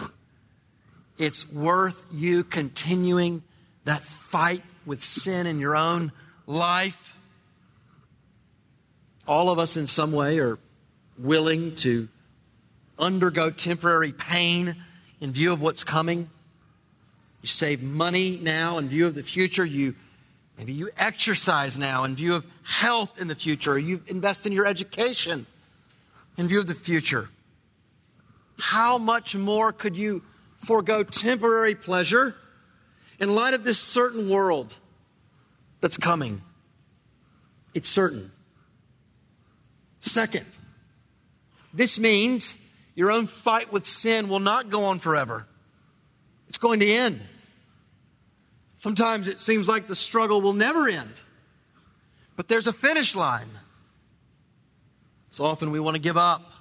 It's 1.18 1.50
worth 1.52 2.02
you 2.12 2.44
continuing 2.44 3.44
that 3.86 4.02
fight 4.02 4.64
with 4.86 5.04
sin 5.04 5.48
in 5.48 5.60
your 5.60 5.76
own 5.76 6.12
life. 6.46 7.16
All 9.28 9.50
of 9.50 9.60
us, 9.60 9.78
in 9.78 9.88
some 9.88 10.12
way, 10.12 10.40
are 10.40 10.58
willing 11.18 11.76
to 11.78 12.10
undergo 12.98 13.50
temporary 13.50 14.12
pain 14.12 14.76
in 15.22 15.32
view 15.32 15.54
of 15.54 15.62
what's 15.62 15.84
coming. 15.84 16.30
You 17.42 17.48
save 17.48 17.84
money 17.84 18.40
now 18.42 18.78
in 18.78 18.88
view 18.88 19.08
of 19.08 19.16
the 19.16 19.24
future. 19.24 19.66
You 19.66 19.96
maybe 20.58 20.74
you 20.74 20.90
exercise 20.98 21.78
now 21.78 22.04
in 22.04 22.16
view 22.16 22.36
of 22.36 22.46
health 22.64 23.22
in 23.22 23.28
the 23.28 23.36
future. 23.36 23.78
You 23.78 24.02
invest 24.08 24.46
in 24.46 24.54
your 24.54 24.66
education 24.66 25.46
in 26.38 26.48
view 26.48 26.60
of 26.60 26.68
the 26.68 26.76
future. 26.76 27.30
How 28.58 28.98
much 28.98 29.36
more 29.36 29.72
could 29.72 29.96
you 29.96 30.24
forego 30.58 31.04
temporary 31.04 31.76
pleasure 31.76 32.36
in 33.20 33.36
light 33.36 33.54
of 33.54 33.64
this 33.64 33.80
certain 33.80 34.30
world 34.30 34.78
that's 35.82 35.98
coming? 35.98 36.42
It's 37.74 37.90
certain. 37.90 38.32
Second, 40.00 40.46
this 41.74 42.00
means 42.00 42.58
your 42.96 43.12
own 43.12 43.28
fight 43.28 43.72
with 43.72 43.86
sin 43.86 44.30
will 44.30 44.40
not 44.40 44.70
go 44.70 44.86
on 44.86 45.00
forever. 45.00 45.46
It's 46.48 46.58
going 46.58 46.80
to 46.80 46.90
end. 46.90 47.20
Sometimes 48.78 49.28
it 49.28 49.40
seems 49.40 49.68
like 49.68 49.88
the 49.88 49.96
struggle 49.96 50.42
will 50.42 50.54
never 50.54 50.88
end, 50.88 51.14
but 52.36 52.48
there's 52.48 52.68
a 52.68 52.74
finish 52.74 53.16
line. 53.16 53.50
So 55.30 55.44
often 55.44 55.72
we 55.72 55.80
want 55.80 55.96
to 55.96 56.02
give 56.02 56.18
up. 56.18 56.52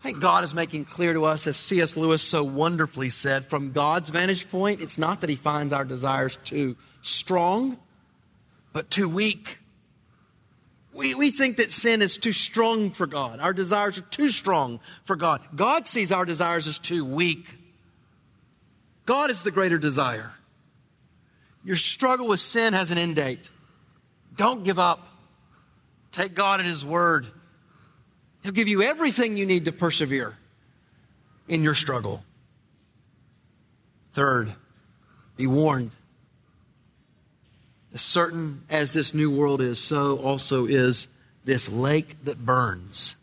I 0.00 0.08
think 0.08 0.20
God 0.20 0.44
is 0.44 0.54
making 0.54 0.84
clear 0.84 1.14
to 1.14 1.24
us, 1.24 1.46
as 1.46 1.56
C.S. 1.56 1.96
Lewis 1.96 2.22
so 2.22 2.44
wonderfully 2.44 3.08
said, 3.08 3.46
from 3.46 3.72
God's 3.72 4.10
vantage 4.10 4.50
point, 4.50 4.82
it's 4.82 4.98
not 4.98 5.22
that 5.22 5.30
He 5.30 5.36
finds 5.36 5.72
our 5.72 5.84
desires 5.84 6.38
too 6.44 6.76
strong, 7.00 7.78
but 8.74 8.90
too 8.90 9.08
weak. 9.08 9.58
We, 10.94 11.14
we 11.14 11.30
think 11.32 11.56
that 11.56 11.72
sin 11.72 12.02
is 12.02 12.18
too 12.18 12.32
strong 12.32 12.90
for 12.90 13.06
God. 13.06 13.40
Our 13.40 13.52
desires 13.52 13.98
are 13.98 14.02
too 14.02 14.28
strong 14.28 14.78
for 15.04 15.16
God. 15.16 15.40
God 15.54 15.88
sees 15.88 16.12
our 16.12 16.24
desires 16.24 16.68
as 16.68 16.78
too 16.78 17.04
weak. 17.04 17.56
God 19.04 19.30
is 19.30 19.42
the 19.42 19.50
greater 19.50 19.76
desire. 19.76 20.32
Your 21.64 21.76
struggle 21.76 22.28
with 22.28 22.40
sin 22.40 22.74
has 22.74 22.92
an 22.92 22.98
end 22.98 23.16
date. 23.16 23.50
Don't 24.36 24.62
give 24.62 24.78
up. 24.78 25.06
Take 26.12 26.34
God 26.34 26.60
at 26.60 26.66
His 26.66 26.84
word. 26.84 27.26
He'll 28.44 28.52
give 28.52 28.68
you 28.68 28.82
everything 28.82 29.36
you 29.36 29.46
need 29.46 29.64
to 29.64 29.72
persevere 29.72 30.36
in 31.48 31.62
your 31.62 31.74
struggle. 31.74 32.22
Third, 34.12 34.54
be 35.36 35.48
warned. 35.48 35.90
Certain 37.94 38.62
as 38.68 38.92
this 38.92 39.14
new 39.14 39.30
world 39.30 39.60
is, 39.60 39.80
so 39.80 40.18
also 40.18 40.66
is 40.66 41.08
this 41.44 41.70
lake 41.70 42.16
that 42.24 42.44
burns. 42.44 43.16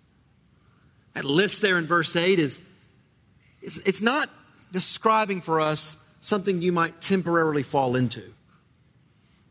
That 1.14 1.26
list 1.26 1.62
there 1.62 1.78
in 1.78 1.88
verse 1.88 2.16
8 2.16 2.40
is 2.40 2.62
it's, 3.62 3.78
it's 3.80 4.02
not 4.02 4.30
describing 4.72 5.42
for 5.42 5.60
us 5.60 5.98
something 6.20 6.62
you 6.62 6.72
might 6.72 7.02
temporarily 7.02 7.64
fall 7.64 7.96
into. 7.96 8.24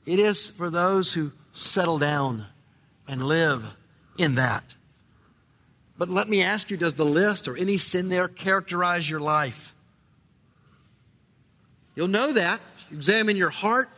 It 0.06 0.18
is 0.18 0.48
for 0.50 0.70
those 0.70 1.12
who 1.12 1.32
settle 1.52 1.98
down 1.98 2.46
and 3.06 3.22
live 3.22 3.74
in 4.18 4.36
that. 4.36 4.64
But 5.98 6.08
let 6.08 6.28
me 6.28 6.42
ask 6.42 6.70
you 6.70 6.76
does 6.76 6.94
the 6.94 7.04
list 7.04 7.46
or 7.46 7.56
any 7.56 7.76
sin 7.76 8.08
there 8.08 8.28
characterize 8.28 9.08
your 9.08 9.20
life? 9.20 9.74
You'll 11.94 12.08
know 12.08 12.32
that. 12.32 12.60
Examine 12.90 13.36
your 13.36 13.50
heart, 13.50 13.88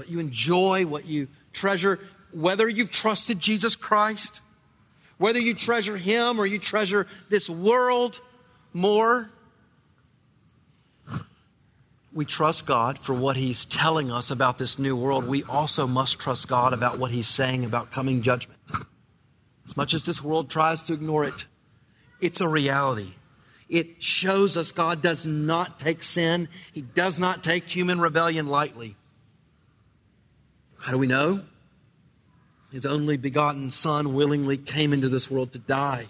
what 0.00 0.08
you 0.08 0.18
enjoy, 0.18 0.86
what 0.86 1.04
you 1.04 1.28
treasure, 1.52 2.00
whether 2.32 2.66
you've 2.66 2.90
trusted 2.90 3.38
Jesus 3.38 3.76
Christ, 3.76 4.40
whether 5.18 5.38
you 5.38 5.54
treasure 5.54 5.98
Him 5.98 6.40
or 6.40 6.46
you 6.46 6.58
treasure 6.58 7.06
this 7.28 7.50
world 7.50 8.22
more 8.72 9.30
we 12.14 12.24
trust 12.24 12.66
God 12.66 12.98
for 12.98 13.12
what 13.14 13.36
He's 13.36 13.66
telling 13.66 14.10
us 14.10 14.30
about 14.30 14.56
this 14.56 14.78
new 14.78 14.96
world, 14.96 15.28
we 15.28 15.42
also 15.44 15.86
must 15.86 16.18
trust 16.18 16.48
God 16.48 16.72
about 16.72 16.98
what 16.98 17.10
He's 17.10 17.28
saying 17.28 17.66
about 17.66 17.90
coming 17.90 18.22
judgment. 18.22 18.58
As 19.66 19.76
much 19.76 19.92
as 19.92 20.06
this 20.06 20.24
world 20.24 20.48
tries 20.48 20.82
to 20.84 20.94
ignore 20.94 21.24
it, 21.24 21.44
it's 22.22 22.40
a 22.40 22.48
reality. 22.48 23.12
It 23.68 24.02
shows 24.02 24.56
us 24.56 24.72
God 24.72 25.02
does 25.02 25.26
not 25.26 25.78
take 25.78 26.02
sin, 26.02 26.48
He 26.72 26.80
does 26.80 27.18
not 27.18 27.44
take 27.44 27.64
human 27.64 28.00
rebellion 28.00 28.46
lightly. 28.48 28.96
How 30.80 30.92
do 30.92 30.98
we 30.98 31.06
know? 31.06 31.42
His 32.72 32.86
only 32.86 33.16
begotten 33.16 33.70
Son 33.70 34.14
willingly 34.14 34.56
came 34.56 34.92
into 34.92 35.08
this 35.08 35.30
world 35.30 35.52
to 35.52 35.58
die 35.58 36.06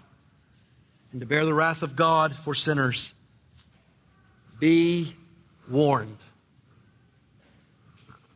and 1.11 1.19
to 1.19 1.27
bear 1.27 1.45
the 1.45 1.53
wrath 1.53 1.83
of 1.83 1.95
God 1.95 2.33
for 2.33 2.55
sinners. 2.55 3.13
Be 4.59 5.15
warned. 5.69 6.17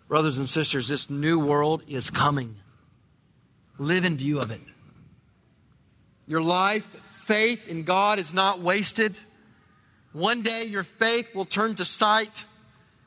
Brothers 0.07 0.37
and 0.37 0.47
sisters, 0.47 0.87
this 0.87 1.09
new 1.09 1.39
world 1.39 1.83
is 1.87 2.09
coming. 2.09 2.55
Live 3.77 4.05
in 4.05 4.17
view 4.17 4.39
of 4.39 4.51
it. 4.51 4.61
Your 6.27 6.41
life, 6.41 6.85
faith 6.85 7.69
in 7.69 7.83
God 7.83 8.19
is 8.19 8.33
not 8.33 8.59
wasted. 8.59 9.17
One 10.13 10.41
day 10.41 10.65
your 10.65 10.83
faith 10.83 11.33
will 11.35 11.45
turn 11.45 11.75
to 11.75 11.85
sight 11.85 12.43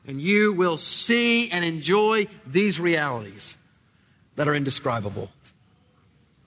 and 0.08 0.22
you 0.22 0.54
will 0.54 0.78
see 0.78 1.50
and 1.50 1.62
enjoy 1.62 2.26
these 2.46 2.80
realities 2.80 3.58
that 4.36 4.48
are 4.48 4.54
indescribable. 4.54 5.30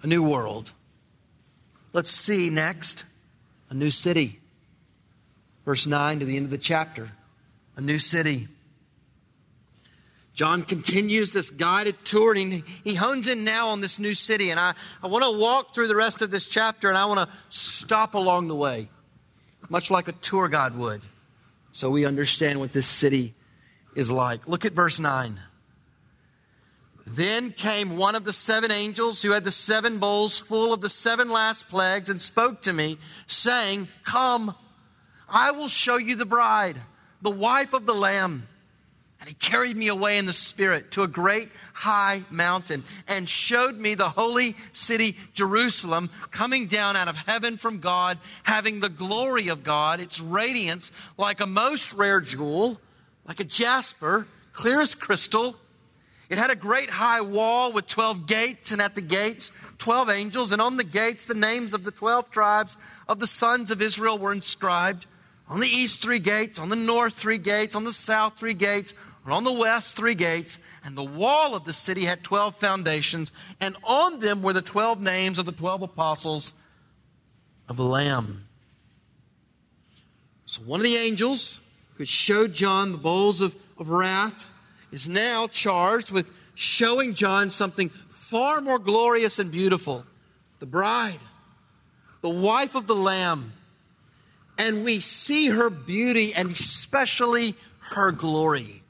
A 0.02 0.08
new 0.08 0.24
world. 0.24 0.72
Let's 1.94 2.10
see 2.10 2.50
next 2.50 3.06
a 3.70 3.76
new 3.76 3.92
city. 3.92 4.40
Verse 5.64 5.86
9 5.86 6.20
to 6.20 6.26
the 6.26 6.36
end 6.36 6.46
of 6.46 6.52
the 6.52 6.58
chapter 6.58 7.12
a 7.78 7.82
new 7.82 8.00
city. 8.00 8.48
John 10.34 10.64
continues 10.64 11.32
this 11.32 11.52
guided 11.52 12.04
tour 12.04 12.36
and 12.36 12.64
he, 12.84 12.96
hones 12.96 13.28
in 13.28 13.46
now 13.46 13.68
on 13.68 13.80
this 13.80 14.00
new 14.00 14.16
city. 14.16 14.50
And 14.50 14.60
I, 14.60 14.74
I 15.04 15.08
want 15.08 15.24
to 15.24 15.38
walk 15.38 15.76
through 15.76 15.88
the 15.88 15.96
rest 15.96 16.22
of 16.22 16.32
this 16.32 16.48
chapter 16.48 16.90
and 16.90 16.98
I 16.98 17.06
want 17.06 17.20
to 17.20 17.36
stop 17.50 18.16
along 18.16 18.48
the 18.48 18.56
way, 18.56 18.90
much 19.70 19.92
like 19.92 20.08
a 20.08 20.14
tour 20.14 20.50
guide 20.50 20.76
would, 20.76 21.02
so 21.72 21.90
we 21.90 22.06
understand 22.06 22.60
what 22.60 22.74
this 22.74 22.88
city 22.88 23.36
is 23.96 24.12
like. 24.12 24.48
Look 24.48 24.66
at 24.66 24.74
verse 24.74 25.00
9. 25.00 25.40
Then 27.06 27.52
came 27.52 27.98
one 27.98 28.16
of 28.16 28.24
the 28.24 28.34
seven 28.34 28.72
angels 28.72 29.22
who 29.22 29.32
had 29.32 29.44
the 29.44 29.52
seven 29.52 29.98
bowls 29.98 30.40
full 30.40 30.72
of 30.72 30.82
the 30.82 30.90
seven 30.90 31.32
last 31.32 31.68
plagues 31.68 32.10
and 32.10 32.22
spoke 32.22 32.62
to 32.62 32.74
me, 32.74 32.98
saying, 33.28 33.88
Come, 34.04 34.56
I 35.28 35.52
will 35.52 35.68
show 35.68 35.98
you 35.98 36.16
the 36.16 36.26
bride 36.26 36.78
the 37.22 37.32
wife 37.32 37.74
of 37.74 37.86
the 37.86 37.94
Lamb. 37.94 38.48
And 39.20 39.30
he 39.30 39.36
carried 39.36 39.78
me 39.78 39.88
away 39.88 40.18
in 40.18 40.26
the 40.26 40.34
Spirit 40.34 40.92
to 40.92 41.04
a 41.04 41.08
great 41.08 41.50
high 41.74 42.24
mountain 42.32 42.84
and 43.08 43.30
showed 43.30 43.78
me 43.78 43.94
the 43.94 44.10
holy 44.10 44.56
city, 44.72 45.16
Jerusalem, 45.36 46.10
coming 46.32 46.66
down 46.66 46.96
out 46.96 47.08
of 47.08 47.16
heaven 47.16 47.58
from 47.58 47.82
God, 47.82 48.18
having 48.42 48.80
the 48.80 48.90
glory 48.90 49.50
of 49.50 49.64
God, 49.64 50.00
its 50.00 50.20
radiance 50.20 50.92
like 51.20 51.40
a 51.40 51.46
most 51.46 51.94
rare 51.94 52.20
jewel, 52.20 52.82
like 53.26 53.40
a 53.40 53.44
jasper, 53.44 54.28
clear 54.54 54.82
as 54.82 54.96
crystal. 54.96 55.56
It 56.30 56.38
had 56.38 56.50
a 56.50 56.56
great 56.56 56.90
high 56.90 57.22
wall 57.22 57.72
with 57.72 57.88
12 57.88 58.26
gates, 58.26 58.72
and 58.72 58.82
at 58.82 58.96
the 58.96 59.02
gates, 59.02 59.52
12 59.80 60.10
angels, 60.10 60.52
and 60.52 60.62
on 60.62 60.78
the 60.78 60.84
gates, 60.84 61.26
the 61.26 61.34
names 61.34 61.74
of 61.74 61.84
the 61.84 61.92
12 61.92 62.32
tribes 62.32 62.78
of 63.08 63.20
the 63.20 63.28
sons 63.28 63.72
of 63.72 63.82
Israel 63.82 64.18
were 64.18 64.32
inscribed. 64.32 65.06
On 65.50 65.60
the 65.60 65.68
east, 65.68 66.02
three 66.02 66.20
gates. 66.20 66.60
On 66.60 66.70
the 66.70 66.78
north, 66.78 67.14
three 67.14 67.38
gates. 67.38 67.76
On 67.76 67.84
the 67.84 67.92
south, 67.92 68.38
three 68.40 68.54
gates. 68.54 68.94
And 69.26 69.34
on 69.34 69.44
the 69.44 69.52
west, 69.52 69.96
three 69.96 70.16
gates. 70.16 70.60
And 70.86 70.98
the 70.98 71.04
wall 71.04 71.56
of 71.56 71.66
the 71.66 71.74
city 71.74 72.06
had 72.06 72.24
12 72.24 72.56
foundations. 72.56 73.32
And 73.60 73.76
on 73.84 74.20
them 74.20 74.42
were 74.42 74.54
the 74.54 74.62
12 74.62 75.02
names 75.02 75.38
of 75.40 75.46
the 75.46 75.52
12 75.52 75.84
apostles 75.84 76.54
of 77.68 77.78
the 77.78 77.84
Lamb. 77.84 78.48
So 80.46 80.62
one 80.64 80.80
of 80.80 80.84
the 80.84 80.98
angels 80.98 81.61
who 82.02 82.06
showed 82.06 82.52
John 82.52 82.94
the 82.94 82.98
bowls 82.98 83.42
of, 83.42 83.56
of 83.78 83.92
wrath 83.92 84.50
is 84.92 85.08
now 85.08 85.46
charged 85.46 86.12
with 86.12 86.32
showing 86.56 87.14
John 87.14 87.52
something 87.52 87.90
far 88.10 88.60
more 88.60 88.80
glorious 88.80 89.38
and 89.38 89.52
beautiful 89.52 90.04
the 90.58 90.66
bride, 90.66 91.20
the 92.22 92.30
wife 92.30 92.74
of 92.74 92.88
the 92.88 92.96
Lamb 92.96 93.54
and 94.58 94.84
we 94.84 95.00
see 95.00 95.50
her 95.50 95.70
beauty 95.70 96.34
and 96.34 96.50
especially 96.50 97.54
her 97.92 98.12
glory. 98.12 98.82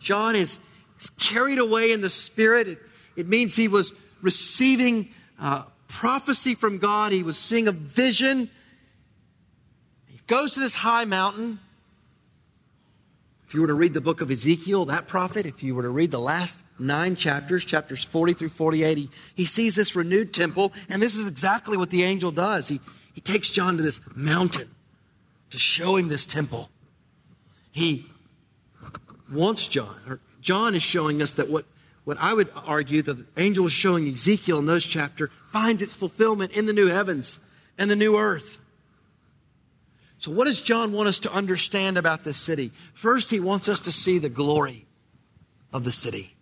John 0.00 0.34
is, 0.34 0.58
is 0.98 1.10
carried 1.10 1.60
away 1.60 1.92
in 1.92 2.00
the 2.00 2.10
Spirit. 2.10 2.66
It, 2.66 2.78
it 3.14 3.28
means 3.28 3.54
he 3.54 3.68
was 3.68 3.92
receiving 4.22 5.10
uh, 5.40 5.62
prophecy 5.86 6.56
from 6.56 6.78
God, 6.78 7.12
he 7.12 7.22
was 7.22 7.38
seeing 7.38 7.68
a 7.68 7.72
vision. 7.72 8.50
He 10.08 10.18
goes 10.26 10.54
to 10.54 10.60
this 10.60 10.74
high 10.74 11.04
mountain. 11.04 11.60
If 13.48 13.54
you 13.54 13.62
were 13.62 13.68
to 13.68 13.74
read 13.74 13.94
the 13.94 14.02
book 14.02 14.20
of 14.20 14.30
Ezekiel, 14.30 14.84
that 14.84 15.08
prophet, 15.08 15.46
if 15.46 15.62
you 15.62 15.74
were 15.74 15.84
to 15.84 15.88
read 15.88 16.10
the 16.10 16.20
last 16.20 16.62
nine 16.78 17.16
chapters, 17.16 17.64
chapters 17.64 18.04
40 18.04 18.34
through 18.34 18.50
48, 18.50 18.98
he, 18.98 19.10
he 19.34 19.46
sees 19.46 19.74
this 19.74 19.96
renewed 19.96 20.34
temple, 20.34 20.70
and 20.90 21.00
this 21.00 21.14
is 21.14 21.26
exactly 21.26 21.78
what 21.78 21.88
the 21.88 22.02
angel 22.02 22.30
does. 22.30 22.68
He, 22.68 22.78
he 23.14 23.22
takes 23.22 23.48
John 23.48 23.78
to 23.78 23.82
this 23.82 24.02
mountain 24.14 24.68
to 25.48 25.58
show 25.58 25.96
him 25.96 26.08
this 26.08 26.26
temple. 26.26 26.68
He 27.72 28.04
wants 29.32 29.66
John, 29.66 29.96
or 30.06 30.20
John 30.42 30.74
is 30.74 30.82
showing 30.82 31.22
us 31.22 31.32
that 31.32 31.48
what, 31.48 31.64
what 32.04 32.18
I 32.20 32.34
would 32.34 32.50
argue 32.66 33.00
that 33.00 33.14
the 33.14 33.42
angel 33.42 33.64
was 33.64 33.72
showing 33.72 34.06
Ezekiel 34.12 34.58
in 34.58 34.66
those 34.66 34.84
chapters 34.84 35.30
finds 35.52 35.80
its 35.80 35.94
fulfillment 35.94 36.54
in 36.54 36.66
the 36.66 36.74
new 36.74 36.88
heavens 36.88 37.40
and 37.78 37.88
the 37.88 37.96
new 37.96 38.18
earth. 38.18 38.60
So, 40.18 40.32
what 40.32 40.46
does 40.46 40.60
John 40.60 40.92
want 40.92 41.08
us 41.08 41.20
to 41.20 41.32
understand 41.32 41.96
about 41.96 42.24
this 42.24 42.36
city? 42.36 42.72
First, 42.92 43.30
he 43.30 43.38
wants 43.38 43.68
us 43.68 43.80
to 43.80 43.92
see 43.92 44.18
the 44.18 44.28
glory 44.28 44.86
of 45.72 45.84
the 45.84 45.92
city. 45.92 46.34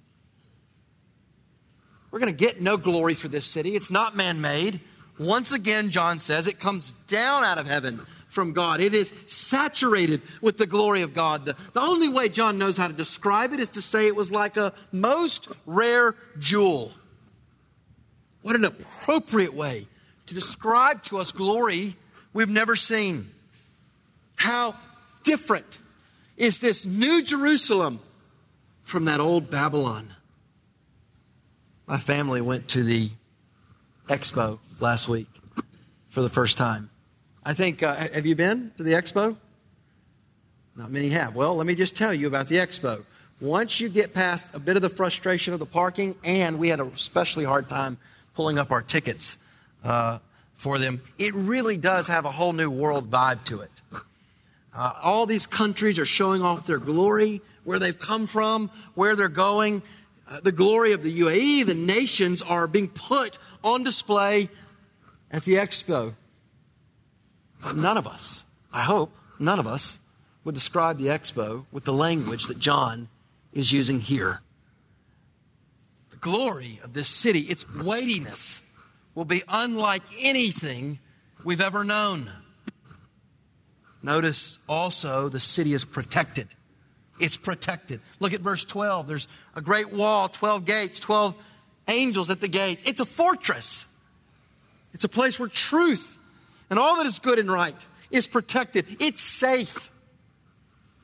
We're 2.11 2.21
going 2.21 2.35
to 2.35 2.45
get 2.45 2.61
no 2.61 2.79
glory 2.79 3.15
for 3.15 3.29
this 3.29 3.45
city. 3.45 3.75
It's 3.75 3.91
not 3.91 4.17
man 4.17 4.41
made. 4.41 4.81
Once 5.19 5.53
again, 5.53 5.91
John 5.91 6.19
says 6.19 6.47
it 6.47 6.59
comes 6.59 6.93
down 6.93 7.45
out 7.45 7.59
of 7.59 7.67
heaven 7.67 8.01
from 8.29 8.53
God. 8.53 8.81
It 8.81 8.95
is 8.95 9.13
saturated 9.27 10.23
with 10.41 10.57
the 10.57 10.67
glory 10.67 11.03
of 11.03 11.13
God. 11.13 11.45
The, 11.45 11.57
the 11.75 11.81
only 11.81 12.09
way 12.09 12.31
John 12.31 12.57
knows 12.57 12.79
how 12.79 12.89
to 12.89 12.95
describe 12.95 13.53
it 13.53 13.61
is 13.61 13.71
to 13.71 13.83
say 13.83 14.07
it 14.07 14.17
was 14.17 14.33
like 14.33 14.57
a 14.57 14.73
most 14.93 15.49
rare 15.67 16.15
jewel. 16.39 16.93
What 18.41 18.57
an 18.57 18.65
appropriate 18.65 19.55
way 19.55 19.87
to 20.27 20.35
describe 20.35 21.03
to 21.05 21.19
us 21.19 21.33
glory 21.33 21.97
we've 22.33 22.49
never 22.49 22.77
seen. 22.77 23.27
How 24.37 24.77
different 25.25 25.79
is 26.37 26.59
this 26.59 26.87
new 26.87 27.23
Jerusalem 27.23 28.01
from 28.83 29.07
that 29.07 29.21
old 29.21 29.51
Babylon? 29.51 30.09
My 31.87 31.99
family 31.99 32.41
went 32.41 32.69
to 32.69 32.83
the 32.83 33.11
expo 34.09 34.59
last 34.81 35.09
week 35.09 35.29
for 36.09 36.23
the 36.23 36.29
first 36.29 36.57
time. 36.57 36.91
I 37.45 37.55
think, 37.55 37.83
uh, 37.83 37.95
have 37.95 38.27
you 38.27 38.35
been 38.35 38.73
to 38.77 38.83
the 38.83 38.93
expo? 38.93 39.37
Not 40.75 40.91
many 40.91 41.09
have. 41.11 41.35
Well, 41.35 41.57
let 41.57 41.67
me 41.67 41.75
just 41.75 41.97
tell 41.97 42.13
you 42.13 42.27
about 42.27 42.49
the 42.49 42.57
expo. 42.57 43.05
Once 43.41 43.81
you 43.81 43.89
get 43.89 44.15
past 44.15 44.49
a 44.55 44.59
bit 44.59 44.77
of 44.77 44.83
the 44.83 44.89
frustration 44.89 45.55
of 45.55 45.61
the 45.61 45.67
parking, 45.67 46.17
and 46.25 46.59
we 46.59 46.69
had 46.69 46.81
a 46.81 46.85
especially 46.85 47.45
hard 47.45 47.69
time 47.69 47.99
pulling 48.35 48.59
up 48.59 48.71
our 48.71 48.83
tickets 48.83 49.39
uh, 49.85 50.19
for 50.55 50.79
them, 50.79 51.01
it 51.19 51.35
really 51.35 51.77
does 51.77 52.09
have 52.09 52.25
a 52.25 52.31
whole 52.31 52.53
new 52.53 52.71
world 52.71 53.11
vibe 53.11 53.45
to 53.45 53.61
it. 53.61 53.71
Uh, 54.77 54.93
all 55.03 55.25
these 55.25 55.47
countries 55.47 55.99
are 55.99 56.05
showing 56.05 56.43
off 56.43 56.67
their 56.67 56.79
glory, 56.79 57.41
where 57.65 57.79
they've 57.79 57.99
come 57.99 58.27
from, 58.27 58.71
where 58.95 59.17
they're 59.17 59.29
going. 59.29 59.83
Uh, 60.29 60.41
the 60.41 60.53
glory 60.53 60.93
of 60.93 61.03
the 61.03 61.21
UAE, 61.21 61.65
the 61.65 61.75
nations 61.75 62.43
are 62.43 62.67
being 62.67 62.89
put 62.89 63.39
on 63.65 63.83
display 63.83 64.51
at 65.31 65.45
the 65.45 65.55
expo. 65.55 66.15
But 67.63 67.77
none 67.77 67.97
of 67.97 68.07
us, 68.07 68.45
I 68.71 68.83
hope, 68.83 69.17
none 69.39 69.59
of 69.59 69.67
us 69.67 69.99
would 70.45 70.55
describe 70.55 70.99
the 70.99 71.07
expo 71.07 71.65
with 71.73 71.85
the 71.85 71.93
language 71.93 72.47
that 72.47 72.59
John 72.59 73.09
is 73.55 73.73
using 73.73 74.01
here. 74.01 74.43
The 76.11 76.19
glory 76.19 76.81
of 76.85 76.93
this 76.93 77.09
city, 77.09 77.41
its 77.41 77.65
weightiness, 77.75 78.63
will 79.15 79.25
be 79.25 79.43
unlike 79.49 80.03
anything 80.21 80.99
we've 81.45 81.63
ever 81.63 81.83
known. 81.83 82.31
Notice 84.07 84.61
also 84.69 85.29
the 85.29 85.41
city 85.41 85.73
is 85.73 85.85
protected. 85.85 86.47
It's 87.19 87.37
protected. 87.37 88.01
Look 88.21 88.35
at 88.35 88.41
verse 88.41 88.65
12. 88.65 89.09
There's 89.09 89.27
a 89.57 89.61
great 89.61 89.93
wall, 89.93 90.29
12 90.29 90.65
gates, 90.65 91.01
12 91.01 91.35
angels 91.89 92.31
at 92.31 92.41
the 92.41 92.47
gates. 92.47 92.85
It's 92.85 93.01
a 93.01 93.05
fortress. 93.05 93.89
It's 94.95 95.03
a 95.03 95.09
place 95.09 95.41
where 95.41 95.49
truth 95.49 96.17
and 96.71 96.79
all 96.79 96.99
that 96.99 97.07
is 97.07 97.19
good 97.19 97.41
and 97.41 97.51
right 97.51 97.75
is 98.13 98.29
protected. 98.29 98.87
It's 99.01 99.21
safe. 99.21 99.91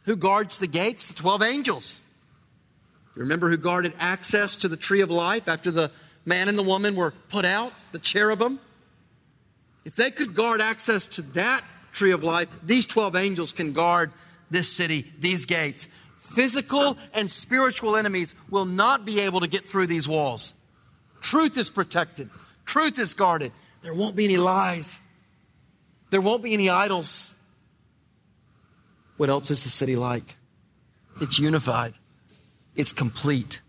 Who 0.04 0.14
guards 0.14 0.58
the 0.58 0.68
gates? 0.68 1.08
The 1.08 1.14
12 1.14 1.42
angels. 1.42 2.00
You 3.16 3.22
remember 3.22 3.50
who 3.50 3.56
guarded 3.56 3.94
access 3.98 4.56
to 4.58 4.68
the 4.68 4.76
tree 4.76 5.00
of 5.00 5.10
life 5.10 5.48
after 5.48 5.72
the 5.72 5.90
man 6.24 6.48
and 6.48 6.56
the 6.56 6.62
woman 6.62 6.94
were 6.94 7.14
put 7.30 7.44
out? 7.44 7.72
The 7.90 7.98
cherubim. 7.98 8.60
If 9.84 9.96
they 9.96 10.12
could 10.12 10.36
guard 10.36 10.60
access 10.60 11.08
to 11.08 11.22
that 11.22 11.64
tree 11.92 12.10
of 12.10 12.24
life, 12.24 12.48
these 12.62 12.86
12 12.86 13.16
angels 13.16 13.52
can 13.52 13.72
guard 13.72 14.12
this 14.50 14.70
city, 14.70 15.10
these 15.18 15.46
gates. 15.46 15.88
Physical 16.18 16.96
and 17.14 17.30
spiritual 17.30 17.96
enemies 17.96 18.34
will 18.50 18.64
not 18.64 19.04
be 19.04 19.20
able 19.20 19.40
to 19.40 19.46
get 19.46 19.68
through 19.68 19.86
these 19.86 20.08
walls. 20.08 20.54
Truth 21.20 21.56
is 21.56 21.70
protected, 21.70 22.30
truth 22.64 22.98
is 22.98 23.14
guarded. 23.14 23.52
There 23.82 23.94
won't 23.94 24.16
be 24.16 24.24
any 24.24 24.36
lies, 24.36 24.98
there 26.10 26.20
won't 26.20 26.42
be 26.42 26.52
any 26.52 26.68
idols. 26.68 27.34
What 29.16 29.28
else 29.28 29.50
is 29.50 29.62
the 29.64 29.70
city 29.70 29.94
like? 29.96 30.36
It's 31.20 31.38
unified, 31.38 31.94
it's 32.74 32.92
complete. 32.92 33.60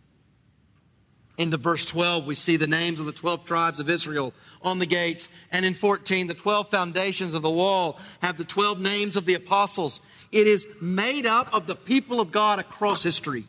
Into 1.38 1.58
verse 1.58 1.86
12, 1.86 2.28
we 2.28 2.36
see 2.36 2.58
the 2.58 2.67
names 2.67 3.00
of 3.00 3.08
the 3.08 3.12
12 3.12 3.46
tribes 3.46 3.80
of 3.80 3.89
Israel 3.89 4.34
on 4.62 4.78
the 4.78 4.86
gates. 4.86 5.30
And 5.52 5.65
in 5.65 5.74
14, 5.74 6.28
the 6.28 6.36
12 6.36 6.69
foundations 6.69 7.34
of 7.34 7.41
the 7.41 7.50
wall 7.50 8.00
have 8.22 8.38
the 8.38 8.43
12 8.43 8.80
names 8.80 9.17
of 9.17 9.26
the 9.26 9.34
apostles. 9.34 10.00
It 10.32 10.46
is 10.46 10.67
made 10.80 11.26
up 11.26 11.52
of 11.52 11.65
the 11.65 11.76
people 11.76 12.19
of 12.19 12.32
God 12.32 12.60
across 12.60 13.02
history. 13.02 13.46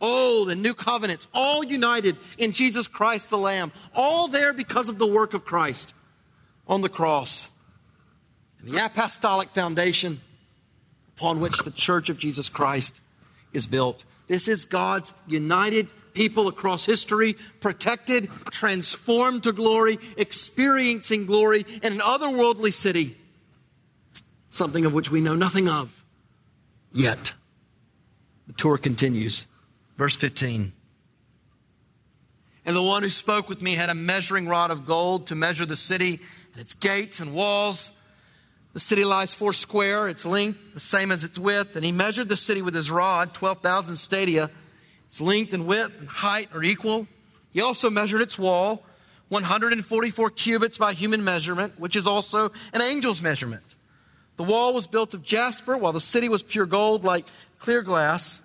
Old 0.00 0.50
and 0.50 0.62
new 0.62 0.74
covenants, 0.74 1.28
all 1.34 1.64
united 1.64 2.16
in 2.36 2.52
Jesus 2.52 2.86
Christ 2.86 3.30
the 3.30 3.38
Lamb, 3.38 3.72
all 3.94 4.28
there 4.28 4.52
because 4.52 4.88
of 4.88 4.98
the 4.98 5.06
work 5.06 5.34
of 5.34 5.44
Christ 5.44 5.94
on 6.68 6.82
the 6.82 6.88
cross. 6.88 7.48
And 8.60 8.72
the 8.72 8.84
apostolic 8.84 9.50
foundation 9.50 10.20
upon 11.16 11.40
which 11.40 11.58
the 11.58 11.70
church 11.70 12.10
of 12.10 12.18
Jesus 12.18 12.48
Christ 12.48 13.00
is 13.52 13.66
built. 13.66 14.04
This 14.28 14.46
is 14.46 14.66
God's 14.66 15.14
united 15.26 15.88
people 16.18 16.48
across 16.48 16.84
history, 16.84 17.36
protected, 17.60 18.28
transformed 18.50 19.44
to 19.44 19.52
glory, 19.52 20.00
experiencing 20.16 21.26
glory 21.26 21.64
in 21.80 21.92
an 21.92 22.00
otherworldly 22.00 22.72
city, 22.72 23.16
something 24.50 24.84
of 24.84 24.92
which 24.92 25.12
we 25.12 25.20
know 25.20 25.36
nothing 25.36 25.68
of 25.68 26.04
yet. 26.92 27.34
The 28.48 28.52
tour 28.54 28.78
continues. 28.78 29.46
Verse 29.96 30.16
15. 30.16 30.72
And 32.66 32.76
the 32.76 32.82
one 32.82 33.04
who 33.04 33.10
spoke 33.10 33.48
with 33.48 33.62
me 33.62 33.76
had 33.76 33.88
a 33.88 33.94
measuring 33.94 34.48
rod 34.48 34.72
of 34.72 34.86
gold 34.86 35.28
to 35.28 35.36
measure 35.36 35.66
the 35.66 35.76
city 35.76 36.18
and 36.52 36.60
its 36.60 36.74
gates 36.74 37.20
and 37.20 37.32
walls. 37.32 37.92
The 38.72 38.80
city 38.80 39.04
lies 39.04 39.34
four 39.34 39.52
square, 39.52 40.08
its 40.08 40.26
length 40.26 40.74
the 40.74 40.80
same 40.80 41.12
as 41.12 41.22
its 41.22 41.38
width. 41.38 41.76
And 41.76 41.84
he 41.84 41.92
measured 41.92 42.28
the 42.28 42.36
city 42.36 42.60
with 42.60 42.74
his 42.74 42.90
rod, 42.90 43.34
12,000 43.34 43.96
stadia. 43.96 44.50
Its 45.08 45.20
length 45.20 45.52
and 45.52 45.66
width 45.66 45.98
and 45.98 46.08
height 46.08 46.48
are 46.54 46.62
equal. 46.62 47.08
He 47.52 47.60
also 47.60 47.88
measured 47.90 48.20
its 48.20 48.38
wall, 48.38 48.84
144 49.30 50.30
cubits 50.30 50.78
by 50.78 50.92
human 50.92 51.24
measurement, 51.24 51.80
which 51.80 51.96
is 51.96 52.06
also 52.06 52.50
an 52.72 52.82
angel's 52.82 53.20
measurement. 53.20 53.74
The 54.36 54.44
wall 54.44 54.72
was 54.72 54.86
built 54.86 55.14
of 55.14 55.22
jasper, 55.22 55.76
while 55.76 55.92
the 55.92 56.00
city 56.00 56.28
was 56.28 56.42
pure 56.42 56.66
gold 56.66 57.04
like 57.04 57.26
clear 57.58 57.82
glass. 57.82 58.40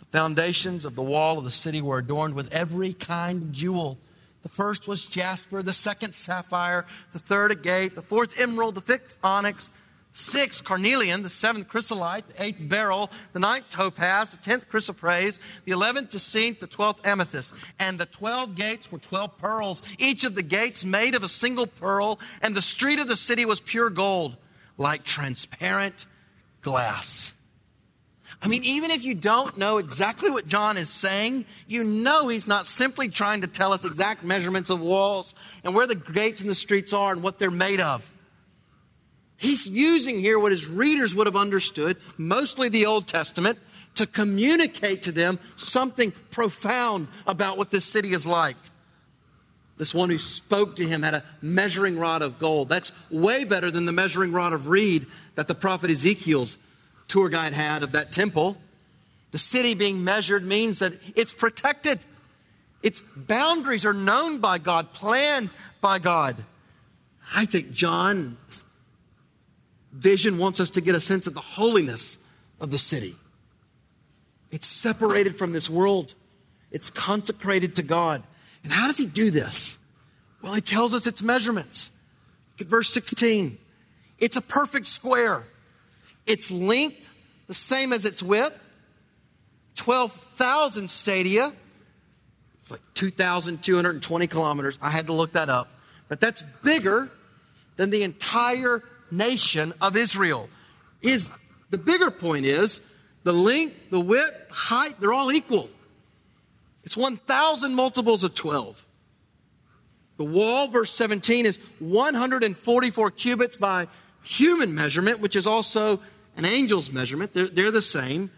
The 0.00 0.04
foundations 0.06 0.84
of 0.84 0.96
the 0.96 1.02
wall 1.02 1.38
of 1.38 1.44
the 1.44 1.50
city 1.50 1.80
were 1.80 1.98
adorned 1.98 2.34
with 2.34 2.52
every 2.52 2.92
kind 2.92 3.42
of 3.42 3.52
jewel. 3.52 3.96
The 4.42 4.48
first 4.50 4.86
was 4.86 5.06
jasper, 5.06 5.62
the 5.62 5.72
second 5.72 6.12
sapphire, 6.12 6.84
the 7.12 7.18
third 7.18 7.52
agate, 7.52 7.94
the 7.94 8.02
fourth 8.02 8.38
emerald, 8.38 8.74
the 8.74 8.82
fifth 8.82 9.16
onyx, 9.24 9.70
Six, 10.16 10.60
carnelian, 10.60 11.24
the 11.24 11.28
seventh 11.28 11.66
chrysolite, 11.66 12.28
the 12.28 12.44
eighth 12.44 12.60
beryl, 12.60 13.10
the 13.32 13.40
ninth 13.40 13.68
topaz, 13.68 14.30
the 14.30 14.36
tenth 14.36 14.70
chrysoprase, 14.70 15.40
the 15.64 15.72
eleventh 15.72 16.10
jacinth, 16.10 16.60
the 16.60 16.68
twelfth 16.68 17.04
amethyst. 17.04 17.52
And 17.80 17.98
the 17.98 18.06
twelve 18.06 18.54
gates 18.54 18.92
were 18.92 19.00
twelve 19.00 19.36
pearls, 19.38 19.82
each 19.98 20.22
of 20.22 20.36
the 20.36 20.42
gates 20.42 20.84
made 20.84 21.16
of 21.16 21.24
a 21.24 21.28
single 21.28 21.66
pearl, 21.66 22.20
and 22.42 22.54
the 22.54 22.62
street 22.62 23.00
of 23.00 23.08
the 23.08 23.16
city 23.16 23.44
was 23.44 23.58
pure 23.58 23.90
gold, 23.90 24.36
like 24.78 25.02
transparent 25.02 26.06
glass. 26.62 27.34
I 28.40 28.46
mean, 28.46 28.62
even 28.62 28.92
if 28.92 29.02
you 29.02 29.14
don't 29.14 29.58
know 29.58 29.78
exactly 29.78 30.30
what 30.30 30.46
John 30.46 30.76
is 30.76 30.90
saying, 30.90 31.44
you 31.66 31.82
know 31.82 32.28
he's 32.28 32.46
not 32.46 32.66
simply 32.66 33.08
trying 33.08 33.40
to 33.40 33.48
tell 33.48 33.72
us 33.72 33.84
exact 33.84 34.22
measurements 34.22 34.70
of 34.70 34.80
walls 34.80 35.34
and 35.64 35.74
where 35.74 35.88
the 35.88 35.96
gates 35.96 36.40
and 36.40 36.48
the 36.48 36.54
streets 36.54 36.92
are 36.92 37.12
and 37.12 37.20
what 37.20 37.40
they're 37.40 37.50
made 37.50 37.80
of. 37.80 38.08
He's 39.36 39.66
using 39.66 40.20
here 40.20 40.38
what 40.38 40.52
his 40.52 40.66
readers 40.66 41.14
would 41.14 41.26
have 41.26 41.36
understood, 41.36 41.96
mostly 42.16 42.68
the 42.68 42.86
Old 42.86 43.06
Testament, 43.06 43.58
to 43.96 44.06
communicate 44.06 45.02
to 45.02 45.12
them 45.12 45.38
something 45.56 46.12
profound 46.30 47.08
about 47.26 47.58
what 47.58 47.70
this 47.70 47.84
city 47.84 48.12
is 48.12 48.26
like. 48.26 48.56
This 49.76 49.94
one 49.94 50.08
who 50.08 50.18
spoke 50.18 50.76
to 50.76 50.86
him 50.86 51.02
had 51.02 51.14
a 51.14 51.24
measuring 51.42 51.98
rod 51.98 52.22
of 52.22 52.38
gold. 52.38 52.68
That's 52.68 52.92
way 53.10 53.44
better 53.44 53.70
than 53.70 53.86
the 53.86 53.92
measuring 53.92 54.32
rod 54.32 54.52
of 54.52 54.68
reed 54.68 55.06
that 55.34 55.48
the 55.48 55.54
prophet 55.54 55.90
Ezekiel's 55.90 56.58
tour 57.08 57.28
guide 57.28 57.52
had 57.52 57.82
of 57.82 57.92
that 57.92 58.12
temple. 58.12 58.56
The 59.32 59.38
city 59.38 59.74
being 59.74 60.04
measured 60.04 60.46
means 60.46 60.78
that 60.78 60.92
it's 61.16 61.34
protected. 61.34 62.04
Its 62.84 63.00
boundaries 63.00 63.84
are 63.84 63.92
known 63.92 64.38
by 64.38 64.58
God, 64.58 64.92
planned 64.92 65.50
by 65.80 65.98
God. 65.98 66.36
I 67.34 67.46
think 67.46 67.72
John 67.72 68.36
vision 69.94 70.38
wants 70.38 70.60
us 70.60 70.70
to 70.70 70.80
get 70.80 70.94
a 70.94 71.00
sense 71.00 71.26
of 71.26 71.34
the 71.34 71.40
holiness 71.40 72.18
of 72.60 72.70
the 72.70 72.78
city. 72.78 73.14
It's 74.50 74.66
separated 74.66 75.36
from 75.36 75.52
this 75.52 75.70
world, 75.70 76.14
it's 76.70 76.90
consecrated 76.90 77.76
to 77.76 77.82
God. 77.82 78.22
And 78.62 78.72
how 78.72 78.86
does 78.86 78.98
he 78.98 79.06
do 79.06 79.30
this? 79.30 79.78
Well, 80.42 80.54
he 80.54 80.60
tells 80.60 80.94
us 80.94 81.06
its 81.06 81.22
measurements. 81.22 81.90
Look 82.52 82.66
at 82.66 82.70
verse 82.70 82.88
16. 82.90 83.58
It's 84.18 84.36
a 84.36 84.40
perfect 84.40 84.86
square. 84.86 85.44
Its 86.26 86.50
length, 86.50 87.10
the 87.46 87.54
same 87.54 87.92
as 87.92 88.04
its 88.04 88.22
width, 88.22 88.58
12,000 89.76 90.88
stadia. 90.88 91.52
It's 92.60 92.70
like 92.70 92.80
2,220 92.94 94.26
kilometers. 94.26 94.78
I 94.80 94.90
had 94.90 95.06
to 95.08 95.12
look 95.12 95.32
that 95.32 95.48
up. 95.48 95.68
But 96.08 96.20
that's 96.20 96.42
bigger 96.62 97.10
than 97.76 97.90
the 97.90 98.02
entire 98.02 98.82
nation 99.16 99.72
of 99.80 99.96
Israel. 99.96 100.48
Is 101.02 101.30
the 101.70 101.78
bigger 101.78 102.10
point 102.10 102.46
is 102.46 102.80
the 103.24 103.32
length, 103.32 103.90
the 103.90 104.00
width, 104.00 104.32
height, 104.50 105.00
they're 105.00 105.12
all 105.12 105.32
equal. 105.32 105.68
It's 106.84 106.96
1,000 106.96 107.74
multiples 107.74 108.24
of 108.24 108.34
12. 108.34 108.84
The 110.16 110.24
wall, 110.24 110.68
verse 110.68 110.92
17, 110.92 111.46
is 111.46 111.58
144 111.78 113.10
cubits 113.10 113.56
by 113.56 113.88
human 114.22 114.74
measurement, 114.74 115.20
which 115.20 115.34
is 115.34 115.46
also 115.46 116.00
an 116.36 116.44
angel's 116.44 116.92
measurement. 116.92 117.32
They're, 117.32 117.46
they're, 117.46 117.70
the 117.70 117.82
same. 117.82 118.30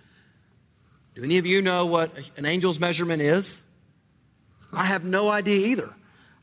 Do 1.14 1.22
any 1.22 1.38
of 1.38 1.46
you 1.46 1.60
know 1.60 1.86
what 1.86 2.12
an 2.36 2.46
angel's 2.46 2.78
measurement 2.78 3.20
is? 3.20 3.62
I 4.72 4.84
have 4.84 5.04
no 5.04 5.28
idea 5.28 5.66
either. 5.66 5.92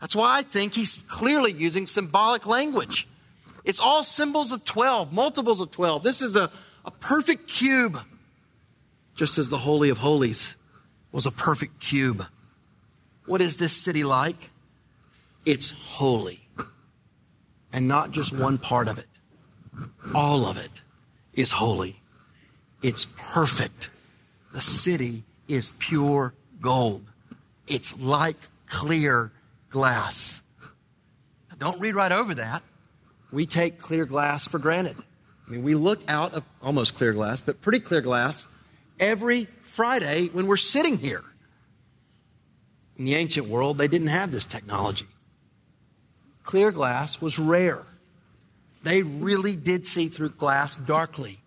That's 0.01 0.15
why 0.15 0.39
I 0.39 0.41
think 0.41 0.73
he's 0.73 1.03
clearly 1.03 1.53
using 1.53 1.87
symbolic 1.87 2.45
language. 2.45 3.07
It's 3.63 3.79
all 3.79 4.03
symbols 4.03 4.51
of 4.51 4.65
12, 4.65 5.13
multiples 5.13 5.61
of 5.61 5.71
12. 5.71 6.03
This 6.03 6.21
is 6.21 6.35
a, 6.35 6.51
a 6.85 6.91
perfect 6.91 7.47
cube, 7.47 7.99
just 9.15 9.37
as 9.37 9.49
the 9.49 9.59
Holy 9.59 9.89
of 9.89 9.99
Holies 9.99 10.55
was 11.11 11.25
a 11.25 11.31
perfect 11.31 11.79
cube. 11.79 12.25
What 13.25 13.39
is 13.39 13.57
this 13.57 13.71
city 13.71 14.03
like? 14.03 14.49
It's 15.45 15.71
holy. 15.71 16.41
And 17.71 17.87
not 17.87 18.11
just 18.11 18.37
one 18.37 18.57
part 18.57 18.87
of 18.87 18.97
it, 18.97 19.07
all 20.13 20.45
of 20.45 20.57
it 20.57 20.81
is 21.33 21.53
holy. 21.53 22.01
It's 22.81 23.05
perfect. 23.17 23.89
The 24.53 24.61
city 24.61 25.23
is 25.47 25.71
pure 25.79 26.33
gold. 26.61 27.03
It's 27.67 27.99
like 27.99 28.35
clear 28.67 29.31
glass. 29.69 30.41
Now, 31.49 31.57
don't 31.57 31.79
read 31.79 31.95
right 31.95 32.11
over 32.11 32.35
that. 32.35 32.61
We 33.33 33.47
take 33.47 33.79
clear 33.79 34.05
glass 34.05 34.47
for 34.47 34.59
granted. 34.59 34.95
I 35.47 35.51
mean, 35.51 35.63
we 35.63 35.73
look 35.73 35.99
out 36.07 36.35
of 36.35 36.43
almost 36.61 36.95
clear 36.95 37.13
glass, 37.13 37.41
but 37.41 37.61
pretty 37.61 37.79
clear 37.79 37.99
glass 37.99 38.47
every 38.99 39.45
Friday 39.63 40.27
when 40.27 40.45
we're 40.45 40.55
sitting 40.55 40.99
here. 40.99 41.23
In 42.95 43.05
the 43.05 43.15
ancient 43.15 43.47
world, 43.47 43.79
they 43.79 43.87
didn't 43.87 44.07
have 44.07 44.31
this 44.31 44.45
technology. 44.45 45.07
Clear 46.43 46.71
glass 46.71 47.19
was 47.19 47.39
rare. 47.39 47.83
They 48.83 49.01
really 49.01 49.55
did 49.55 49.87
see 49.87 50.09
through 50.09 50.29
glass 50.29 50.75
darkly, 50.75 51.39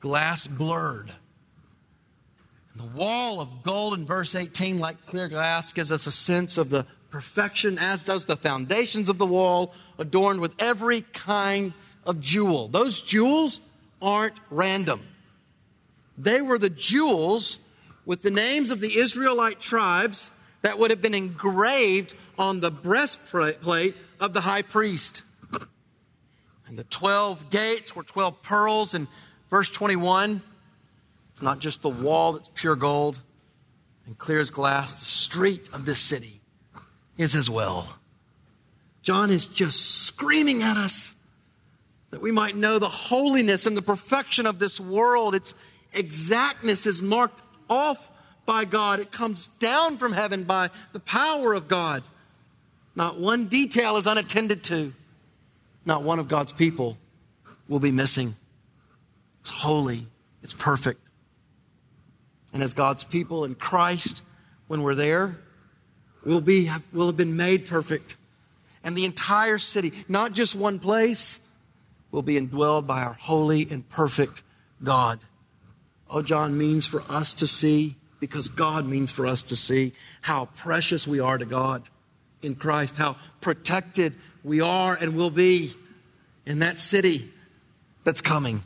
glass 0.00 0.46
blurred. 0.46 1.12
The 2.74 2.84
wall 2.84 3.40
of 3.40 3.62
gold 3.62 3.94
in 3.94 4.04
verse 4.04 4.34
18, 4.34 4.78
like 4.78 5.06
clear 5.06 5.28
glass, 5.28 5.72
gives 5.72 5.90
us 5.90 6.06
a 6.06 6.12
sense 6.12 6.58
of 6.58 6.68
the 6.68 6.84
perfection, 7.10 7.78
as 7.78 8.04
does 8.04 8.24
the 8.24 8.36
foundations 8.36 9.08
of 9.08 9.18
the 9.18 9.26
wall, 9.26 9.72
adorned 9.98 10.40
with 10.40 10.54
every 10.58 11.00
kind 11.00 11.72
of 12.04 12.20
jewel. 12.20 12.68
Those 12.68 13.02
jewels 13.02 13.60
aren't 14.00 14.34
random. 14.50 15.00
They 16.18 16.40
were 16.40 16.58
the 16.58 16.70
jewels 16.70 17.60
with 18.04 18.22
the 18.22 18.30
names 18.30 18.70
of 18.70 18.80
the 18.80 18.96
Israelite 18.98 19.60
tribes 19.60 20.30
that 20.62 20.78
would 20.78 20.90
have 20.90 21.02
been 21.02 21.14
engraved 21.14 22.14
on 22.38 22.60
the 22.60 22.70
breastplate 22.70 23.94
of 24.20 24.32
the 24.32 24.40
high 24.42 24.62
priest. 24.62 25.22
And 26.68 26.76
the 26.76 26.84
12 26.84 27.50
gates 27.50 27.94
were 27.94 28.02
12 28.02 28.42
pearls. 28.42 28.94
And 28.94 29.06
verse 29.50 29.70
21, 29.70 30.42
it's 31.32 31.42
not 31.42 31.60
just 31.60 31.82
the 31.82 31.88
wall 31.88 32.32
that's 32.32 32.50
pure 32.54 32.76
gold 32.76 33.20
and 34.06 34.16
clear 34.18 34.40
as 34.40 34.50
glass, 34.50 34.94
the 34.94 35.04
street 35.04 35.70
of 35.72 35.84
this 35.84 35.98
city 35.98 36.40
is 37.16 37.34
as 37.34 37.48
well. 37.48 37.96
John 39.02 39.30
is 39.30 39.46
just 39.46 40.04
screaming 40.04 40.62
at 40.62 40.76
us 40.76 41.14
that 42.10 42.20
we 42.20 42.32
might 42.32 42.56
know 42.56 42.78
the 42.78 42.88
holiness 42.88 43.66
and 43.66 43.76
the 43.76 43.82
perfection 43.82 44.46
of 44.46 44.58
this 44.58 44.80
world. 44.80 45.34
Its 45.34 45.54
exactness 45.92 46.86
is 46.86 47.02
marked 47.02 47.40
off 47.68 48.10
by 48.44 48.64
God, 48.64 49.00
it 49.00 49.10
comes 49.10 49.48
down 49.48 49.98
from 49.98 50.12
heaven 50.12 50.44
by 50.44 50.70
the 50.92 51.00
power 51.00 51.52
of 51.52 51.66
God. 51.66 52.04
Not 52.94 53.18
one 53.18 53.48
detail 53.48 53.96
is 53.96 54.06
unattended 54.06 54.62
to, 54.64 54.92
not 55.84 56.02
one 56.02 56.20
of 56.20 56.28
God's 56.28 56.52
people 56.52 56.96
will 57.68 57.80
be 57.80 57.90
missing. 57.90 58.36
It's 59.40 59.50
holy, 59.50 60.06
it's 60.44 60.54
perfect. 60.54 61.00
And 62.52 62.62
as 62.62 62.72
God's 62.72 63.04
people 63.04 63.44
in 63.44 63.56
Christ, 63.56 64.22
when 64.68 64.82
we're 64.82 64.94
there, 64.94 65.38
we'll, 66.26 66.40
be, 66.40 66.70
we'll 66.92 67.06
have 67.06 67.16
been 67.16 67.36
made 67.36 67.66
perfect. 67.66 68.16
And 68.84 68.96
the 68.96 69.04
entire 69.04 69.58
city, 69.58 69.92
not 70.08 70.32
just 70.32 70.54
one 70.54 70.78
place, 70.78 71.48
will 72.10 72.22
be 72.22 72.38
indwelled 72.38 72.86
by 72.86 73.02
our 73.02 73.14
holy 73.14 73.66
and 73.70 73.88
perfect 73.88 74.42
God. 74.82 75.20
Oh, 76.10 76.22
John 76.22 76.58
means 76.58 76.86
for 76.86 77.02
us 77.08 77.34
to 77.34 77.46
see, 77.46 77.96
because 78.20 78.48
God 78.48 78.86
means 78.86 79.10
for 79.10 79.26
us 79.26 79.42
to 79.44 79.56
see 79.56 79.92
how 80.20 80.46
precious 80.56 81.06
we 81.06 81.20
are 81.20 81.38
to 81.38 81.44
God 81.44 81.82
in 82.42 82.54
Christ, 82.54 82.96
how 82.96 83.16
protected 83.40 84.14
we 84.44 84.60
are 84.60 84.94
and 84.94 85.16
will 85.16 85.30
be 85.30 85.72
in 86.44 86.60
that 86.60 86.78
city 86.78 87.28
that's 88.04 88.20
coming. 88.20 88.62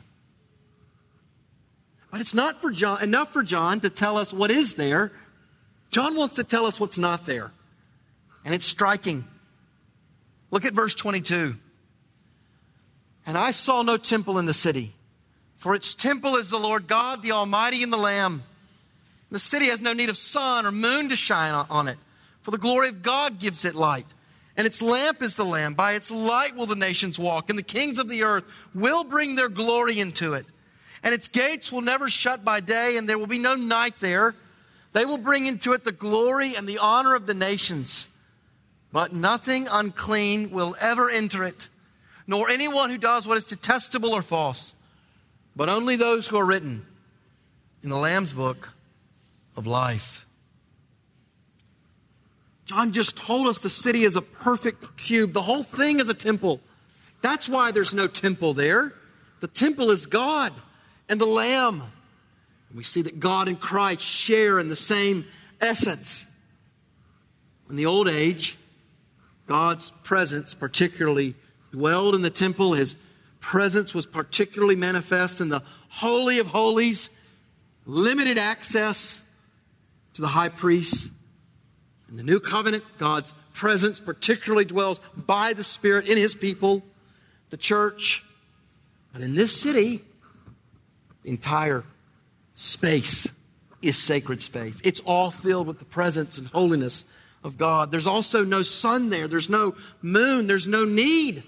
But 2.11 2.21
it's 2.21 2.35
not 2.35 2.61
for 2.61 2.71
John, 2.71 3.01
enough 3.01 3.31
for 3.31 3.41
John 3.41 3.79
to 3.79 3.89
tell 3.89 4.17
us 4.17 4.33
what 4.33 4.51
is 4.51 4.75
there. 4.75 5.11
John 5.91 6.15
wants 6.15 6.35
to 6.35 6.43
tell 6.43 6.65
us 6.65 6.79
what's 6.79 6.97
not 6.97 7.25
there. 7.25 7.51
And 8.43 8.55
it's 8.55 8.65
striking. 8.65 9.25
Look 10.49 10.65
at 10.65 10.73
verse 10.73 10.95
22. 10.95 11.55
And 13.25 13.37
I 13.37 13.51
saw 13.51 13.83
no 13.83 13.97
temple 13.97 14.39
in 14.39 14.45
the 14.45 14.53
city, 14.53 14.95
for 15.55 15.75
its 15.75 15.93
temple 15.93 16.37
is 16.37 16.49
the 16.49 16.57
Lord 16.57 16.87
God, 16.87 17.21
the 17.21 17.33
Almighty, 17.33 17.83
and 17.83 17.93
the 17.93 17.97
Lamb. 17.97 18.43
The 19.29 19.37
city 19.39 19.67
has 19.67 19.81
no 19.81 19.93
need 19.93 20.09
of 20.09 20.17
sun 20.17 20.65
or 20.65 20.71
moon 20.71 21.09
to 21.09 21.15
shine 21.15 21.53
on 21.69 21.87
it, 21.87 21.97
for 22.41 22.51
the 22.51 22.57
glory 22.57 22.89
of 22.89 23.03
God 23.03 23.39
gives 23.39 23.63
it 23.63 23.75
light. 23.75 24.07
And 24.57 24.67
its 24.67 24.81
lamp 24.81 25.21
is 25.21 25.35
the 25.35 25.45
Lamb. 25.45 25.75
By 25.75 25.93
its 25.93 26.11
light 26.11 26.55
will 26.55 26.65
the 26.65 26.75
nations 26.75 27.17
walk, 27.17 27.49
and 27.49 27.57
the 27.57 27.63
kings 27.63 27.99
of 27.99 28.09
the 28.09 28.23
earth 28.23 28.43
will 28.73 29.03
bring 29.03 29.35
their 29.35 29.49
glory 29.49 29.99
into 29.99 30.33
it. 30.33 30.45
And 31.03 31.13
its 31.13 31.27
gates 31.27 31.71
will 31.71 31.81
never 31.81 32.09
shut 32.09 32.43
by 32.43 32.59
day, 32.59 32.97
and 32.97 33.07
there 33.07 33.17
will 33.17 33.27
be 33.27 33.39
no 33.39 33.55
night 33.55 33.95
there. 33.99 34.35
They 34.93 35.05
will 35.05 35.17
bring 35.17 35.45
into 35.45 35.73
it 35.73 35.83
the 35.83 35.91
glory 35.91 36.55
and 36.55 36.67
the 36.67 36.79
honor 36.79 37.15
of 37.15 37.25
the 37.25 37.33
nations. 37.33 38.09
But 38.91 39.13
nothing 39.13 39.67
unclean 39.71 40.51
will 40.51 40.75
ever 40.81 41.09
enter 41.09 41.43
it 41.43 41.69
nor 42.31 42.49
anyone 42.49 42.89
who 42.89 42.97
does 42.97 43.27
what 43.27 43.37
is 43.37 43.45
detestable 43.45 44.13
or 44.13 44.21
false, 44.21 44.73
but 45.53 45.67
only 45.67 45.97
those 45.97 46.27
who 46.27 46.37
are 46.37 46.45
written 46.45 46.85
in 47.83 47.89
the 47.89 47.97
Lamb's 47.97 48.33
book 48.33 48.71
of 49.57 49.67
life. 49.67 50.25
John 52.65 52.93
just 52.93 53.17
told 53.17 53.47
us 53.47 53.59
the 53.59 53.69
city 53.69 54.03
is 54.03 54.15
a 54.15 54.21
perfect 54.21 54.95
cube. 54.97 55.33
The 55.33 55.41
whole 55.41 55.63
thing 55.63 55.99
is 55.99 56.07
a 56.07 56.13
temple. 56.13 56.61
That's 57.21 57.49
why 57.49 57.71
there's 57.71 57.93
no 57.93 58.07
temple 58.07 58.53
there. 58.53 58.93
The 59.41 59.47
temple 59.47 59.91
is 59.91 60.05
God 60.05 60.53
and 61.09 61.19
the 61.19 61.25
Lamb. 61.25 61.83
We 62.75 62.83
see 62.83 63.01
that 63.01 63.19
God 63.19 63.47
and 63.47 63.59
Christ 63.59 64.01
share 64.01 64.59
in 64.59 64.69
the 64.69 64.75
same 64.75 65.25
essence. 65.59 66.25
In 67.69 67.75
the 67.75 67.85
old 67.85 68.07
age, 68.07 68.57
God's 69.47 69.91
presence, 70.03 70.53
particularly 70.53 71.35
dwelled 71.71 72.15
in 72.15 72.21
the 72.21 72.29
temple. 72.29 72.73
His 72.73 72.95
presence 73.39 73.93
was 73.93 74.05
particularly 74.05 74.75
manifest 74.75 75.41
in 75.41 75.49
the 75.49 75.63
Holy 75.89 76.39
of 76.39 76.47
Holies, 76.47 77.09
limited 77.85 78.37
access 78.37 79.21
to 80.13 80.21
the 80.21 80.27
high 80.27 80.49
priest. 80.49 81.09
In 82.09 82.17
the 82.17 82.23
new 82.23 82.39
covenant, 82.39 82.83
God's 82.97 83.33
presence 83.53 83.99
particularly 83.99 84.65
dwells 84.65 84.99
by 85.15 85.53
the 85.53 85.63
Spirit 85.63 86.09
in 86.09 86.17
his 86.17 86.35
people, 86.35 86.83
the 87.49 87.57
church. 87.57 88.23
But 89.11 89.21
in 89.21 89.35
this 89.35 89.59
city, 89.59 90.01
the 91.23 91.29
entire 91.29 91.83
space 92.61 93.31
is 93.81 93.97
sacred 93.97 94.41
space. 94.41 94.79
It's 94.83 94.99
all 95.01 95.31
filled 95.31 95.67
with 95.67 95.79
the 95.79 95.85
presence 95.85 96.37
and 96.37 96.47
holiness 96.47 97.05
of 97.43 97.57
God. 97.57 97.91
There's 97.91 98.07
also 98.07 98.43
no 98.43 98.61
sun 98.61 99.09
there, 99.09 99.27
there's 99.27 99.49
no 99.49 99.75
moon, 100.01 100.47
there's 100.47 100.67
no 100.67 100.85
need 100.85 101.43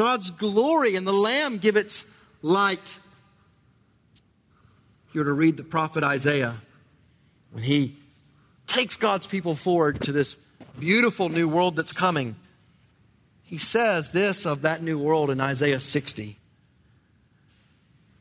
God's 0.00 0.30
glory 0.30 0.96
and 0.96 1.06
the 1.06 1.12
Lamb 1.12 1.58
give 1.58 1.76
its 1.76 2.10
light. 2.40 2.98
You're 5.12 5.24
to 5.24 5.32
read 5.34 5.58
the 5.58 5.62
prophet 5.62 6.02
Isaiah 6.02 6.56
when 7.50 7.64
he 7.64 7.96
takes 8.66 8.96
God's 8.96 9.26
people 9.26 9.54
forward 9.54 10.00
to 10.00 10.12
this 10.12 10.38
beautiful 10.78 11.28
new 11.28 11.46
world 11.46 11.76
that's 11.76 11.92
coming. 11.92 12.36
He 13.42 13.58
says 13.58 14.12
this 14.12 14.46
of 14.46 14.62
that 14.62 14.80
new 14.80 14.98
world 14.98 15.28
in 15.28 15.38
Isaiah 15.38 15.78
60. 15.78 16.38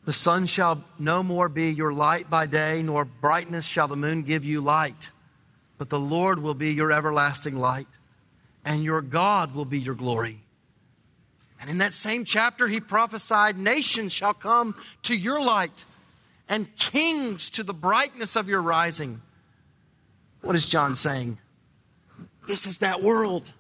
The 0.06 0.14
sun 0.14 0.46
shall 0.46 0.84
no 0.98 1.22
more 1.22 1.50
be 1.50 1.72
your 1.72 1.94
light 1.94 2.30
by 2.30 2.46
day, 2.46 2.82
nor 2.84 3.06
brightness 3.06 3.66
shall 3.66 3.88
the 3.88 3.96
moon 3.96 4.24
give 4.24 4.44
you 4.44 4.62
light. 4.62 5.12
But 5.78 5.90
the 5.90 6.00
Lord 6.00 6.40
will 6.40 6.54
be 6.54 6.74
your 6.74 6.92
everlasting 6.92 7.58
light, 7.58 7.88
and 8.66 8.84
your 8.84 9.02
God 9.02 9.54
will 9.54 9.66
be 9.66 9.80
your 9.80 9.96
glory. 9.96 10.40
And 11.62 11.70
in 11.70 11.80
that 11.80 11.94
same 11.94 12.24
chapter, 12.24 12.68
he 12.68 12.80
prophesied, 12.80 13.58
Nations 13.58 14.14
shall 14.14 14.34
come 14.34 14.76
to 15.04 15.16
your 15.16 15.44
light, 15.44 15.86
and 16.48 16.74
kings 16.78 17.50
to 17.52 17.64
the 17.64 17.74
brightness 17.74 18.36
of 18.36 18.48
your 18.48 18.62
rising. 18.62 19.22
What 20.42 20.56
is 20.56 20.66
John 20.66 20.96
saying? 20.96 21.38
This 22.48 22.66
is 22.66 22.80
that 22.80 23.04
world. 23.04 23.52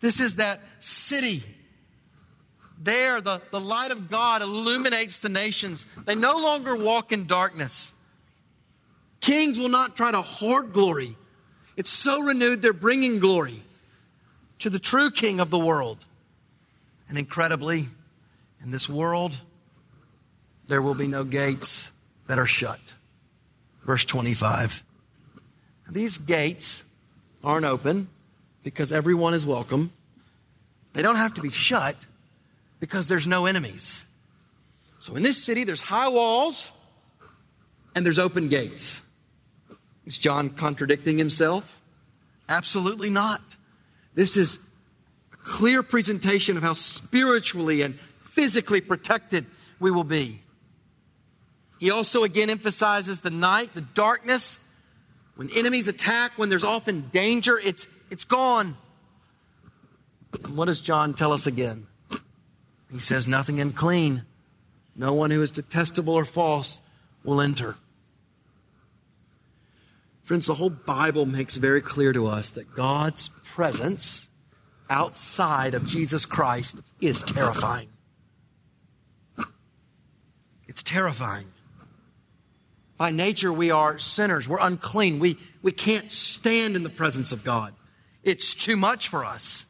This 0.00 0.20
is 0.20 0.36
that 0.36 0.60
city. 0.78 1.42
There, 2.80 3.20
the, 3.20 3.40
the 3.50 3.60
light 3.60 3.90
of 3.90 4.08
God 4.08 4.40
illuminates 4.40 5.18
the 5.18 5.28
nations. 5.28 5.86
They 6.04 6.14
no 6.14 6.36
longer 6.38 6.76
walk 6.76 7.12
in 7.12 7.26
darkness. 7.26 7.92
Kings 9.20 9.58
will 9.58 9.68
not 9.68 9.96
try 9.96 10.12
to 10.12 10.22
hoard 10.22 10.72
glory. 10.72 11.16
It's 11.76 11.90
so 11.90 12.20
renewed, 12.20 12.62
they're 12.62 12.72
bringing 12.72 13.18
glory 13.18 13.62
to 14.60 14.70
the 14.70 14.78
true 14.78 15.10
King 15.10 15.40
of 15.40 15.50
the 15.50 15.58
world. 15.58 15.98
And 17.08 17.18
incredibly, 17.18 17.86
in 18.62 18.70
this 18.70 18.88
world, 18.88 19.40
there 20.68 20.82
will 20.82 20.94
be 20.94 21.06
no 21.06 21.24
gates 21.24 21.90
that 22.26 22.38
are 22.38 22.46
shut. 22.46 22.80
Verse 23.82 24.04
25. 24.04 24.84
These 25.90 26.18
gates 26.18 26.84
aren't 27.42 27.64
open 27.64 28.08
because 28.62 28.92
everyone 28.92 29.34
is 29.34 29.46
welcome. 29.46 29.90
They 30.92 31.02
don't 31.02 31.16
have 31.16 31.34
to 31.34 31.40
be 31.40 31.50
shut 31.50 31.96
because 32.80 33.08
there's 33.08 33.26
no 33.26 33.46
enemies. 33.46 34.06
So 35.00 35.16
in 35.16 35.22
this 35.22 35.42
city, 35.42 35.64
there's 35.64 35.80
high 35.80 36.08
walls 36.08 36.72
and 37.94 38.04
there's 38.04 38.18
open 38.18 38.48
gates. 38.48 39.02
Is 40.06 40.18
John 40.18 40.50
contradicting 40.50 41.18
himself? 41.18 41.80
Absolutely 42.48 43.10
not. 43.10 43.40
This 44.14 44.36
is 44.36 44.58
a 45.32 45.36
clear 45.36 45.82
presentation 45.82 46.56
of 46.56 46.62
how 46.62 46.72
spiritually 46.72 47.82
and 47.82 47.98
physically 48.24 48.80
protected 48.80 49.46
we 49.78 49.90
will 49.90 50.04
be. 50.04 50.40
He 51.78 51.90
also 51.90 52.24
again 52.24 52.50
emphasizes 52.50 53.20
the 53.20 53.30
night, 53.30 53.74
the 53.74 53.80
darkness. 53.82 54.60
When 55.36 55.50
enemies 55.54 55.86
attack, 55.86 56.32
when 56.36 56.48
there's 56.48 56.64
often 56.64 57.08
danger, 57.12 57.60
it's, 57.62 57.86
it's 58.10 58.24
gone. 58.24 58.76
And 60.44 60.56
what 60.56 60.64
does 60.64 60.80
John 60.80 61.14
tell 61.14 61.32
us 61.32 61.46
again? 61.46 61.86
He 62.90 62.98
says, 62.98 63.28
Nothing 63.28 63.60
unclean, 63.60 64.24
no 64.96 65.12
one 65.12 65.30
who 65.30 65.42
is 65.42 65.50
detestable 65.50 66.14
or 66.14 66.24
false 66.24 66.80
will 67.24 67.40
enter. 67.40 67.76
Friends, 70.22 70.46
the 70.46 70.54
whole 70.54 70.70
Bible 70.70 71.24
makes 71.24 71.56
very 71.56 71.80
clear 71.80 72.12
to 72.12 72.26
us 72.26 72.50
that 72.50 72.74
God's 72.74 73.28
presence 73.44 74.28
outside 74.90 75.74
of 75.74 75.86
Jesus 75.86 76.26
Christ 76.26 76.76
is 77.00 77.22
terrifying. 77.22 77.88
It's 80.66 80.82
terrifying. 80.82 81.46
By 82.98 83.10
nature, 83.10 83.52
we 83.52 83.70
are 83.70 83.98
sinners. 83.98 84.48
We're 84.48 84.60
unclean. 84.60 85.18
We, 85.18 85.38
we 85.62 85.72
can't 85.72 86.10
stand 86.10 86.76
in 86.76 86.82
the 86.82 86.90
presence 86.90 87.32
of 87.32 87.44
God. 87.44 87.72
It's 88.22 88.54
too 88.54 88.76
much 88.76 89.08
for 89.08 89.24
us. 89.24 89.66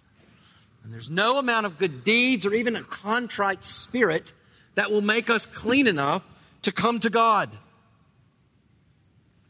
And 0.82 0.92
there's 0.92 1.10
no 1.10 1.38
amount 1.38 1.66
of 1.66 1.78
good 1.78 2.04
deeds 2.04 2.46
or 2.46 2.54
even 2.54 2.76
a 2.76 2.82
contrite 2.82 3.64
spirit 3.64 4.32
that 4.74 4.90
will 4.90 5.00
make 5.00 5.28
us 5.28 5.44
clean 5.44 5.86
enough 5.86 6.24
to 6.62 6.72
come 6.72 7.00
to 7.00 7.10
God. 7.10 7.50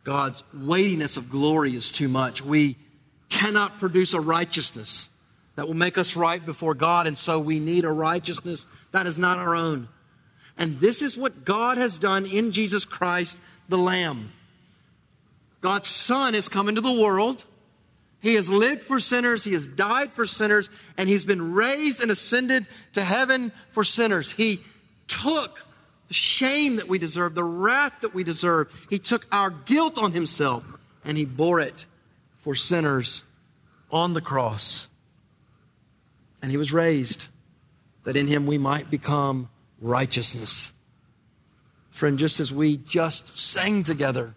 God's 0.05 0.43
weightiness 0.55 1.17
of 1.17 1.31
glory 1.31 1.75
is 1.75 1.93
too 1.93 2.09
much. 2.09 2.43
We 2.43 2.77
cannot 3.29 3.79
produce 3.79 4.15
a 4.15 4.21
righteousness 4.21 5.11
that 5.57 5.67
will 5.67 5.75
make 5.75 5.99
us 5.99 6.17
right 6.17 6.45
before 6.45 6.75
God, 6.75 7.07
and 7.07 7.19
so 7.19 7.41
we 7.41 7.59
need 7.59 7.85
a 7.85 7.93
righteousness 7.93 8.67
that 8.93 9.07
is 9.07 9.19
not 9.19 9.39
our 9.39 9.55
own. 9.55 9.89
And 10.57 10.81
this 10.81 11.03
is 11.03 11.17
what 11.17 11.45
God 11.45 11.79
has 11.79 11.99
done 11.99 12.27
in 12.27 12.53
Jesus 12.53 12.85
Christ 12.85 13.41
the 13.69 13.77
Lamb. 13.77 14.33
God's 15.61 15.89
Son 15.89 16.35
has 16.35 16.49
come 16.49 16.69
into 16.69 16.81
the 16.81 16.93
world. 16.93 17.45
He 18.21 18.35
has 18.35 18.51
lived 18.51 18.83
for 18.83 18.99
sinners. 18.99 19.45
He 19.45 19.53
has 19.53 19.67
died 19.67 20.11
for 20.11 20.27
sinners. 20.27 20.71
And 20.97 21.09
He's 21.09 21.25
been 21.25 21.55
raised 21.55 22.03
and 22.03 22.11
ascended 22.11 22.67
to 22.95 23.03
heaven 23.03 23.53
for 23.71 23.85
sinners. 23.85 24.31
He 24.31 24.61
took 25.07 25.65
the 26.09 26.15
shame 26.15 26.77
that 26.77 26.89
we 26.89 26.99
deserve, 26.99 27.35
the 27.35 27.45
wrath 27.45 28.01
that 28.01 28.15
we 28.15 28.25
deserve. 28.25 28.73
He 28.91 28.99
took 28.99 29.27
our 29.31 29.51
guilt 29.51 29.99
on 29.99 30.13
Himself 30.13 30.65
and 31.05 31.17
He 31.17 31.25
bore 31.25 31.61
it 31.61 31.87
for 32.39 32.55
sinners 32.55 33.23
on 33.91 34.15
the 34.15 34.21
cross. 34.21 34.89
And 36.43 36.51
He 36.51 36.57
was 36.57 36.73
raised 36.73 37.29
that 38.05 38.17
in 38.17 38.27
Him 38.27 38.47
we 38.47 38.59
might 38.59 38.91
become 38.91 39.49
righteousness. 39.81 40.73
Friend, 41.91 42.19
just 42.19 42.41
as 42.41 42.53
we 42.53 42.79
just 42.79 43.39
sang 43.39 43.85
together, 43.85 44.35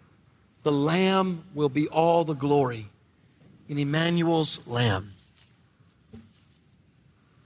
the 0.62 0.72
Lamb 0.72 1.44
will 1.54 1.68
be 1.68 1.88
all 1.88 2.24
the 2.24 2.34
glory 2.34 2.88
in 3.68 3.78
Emmanuel's 3.78 4.66
land. 4.66 5.12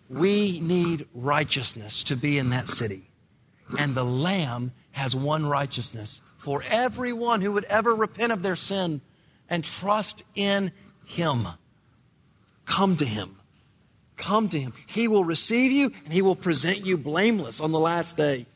We 0.08 0.60
need 0.60 1.06
righteousness 1.14 2.04
to 2.04 2.16
be 2.16 2.38
in 2.38 2.50
that 2.50 2.68
city. 2.68 3.10
And 3.78 3.94
the 3.94 4.04
Lamb 4.04 4.72
has 4.92 5.16
one 5.16 5.46
righteousness 5.46 6.22
for 6.36 6.62
everyone 6.70 7.40
who 7.40 7.52
would 7.52 7.64
ever 7.64 7.94
repent 7.94 8.32
of 8.32 8.42
their 8.42 8.56
sin 8.56 9.00
and 9.50 9.64
trust 9.64 10.22
in 10.34 10.70
Him. 11.04 11.38
Come 12.64 12.96
to 12.96 13.04
Him. 13.04 13.36
Come 14.16 14.48
to 14.48 14.58
Him. 14.58 14.72
He 14.86 15.08
will 15.08 15.24
receive 15.24 15.72
you 15.72 15.92
and 16.04 16.12
He 16.12 16.22
will 16.22 16.36
present 16.36 16.86
you 16.86 16.96
blameless 16.96 17.60
on 17.60 17.72
the 17.72 17.78
last 17.78 18.16
day 18.16 18.46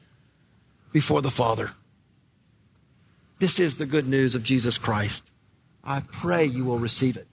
before 0.93 1.23
the 1.23 1.31
Father. 1.31 1.73
This 3.41 3.59
is 3.59 3.77
the 3.77 3.87
good 3.87 4.07
news 4.07 4.35
of 4.35 4.45
Jesus 4.45 4.79
Christ. 4.79 5.25
I 5.83 6.01
pray 6.01 6.45
you 6.45 6.65
will 6.65 6.79
receive 6.79 7.17
it. 7.17 7.30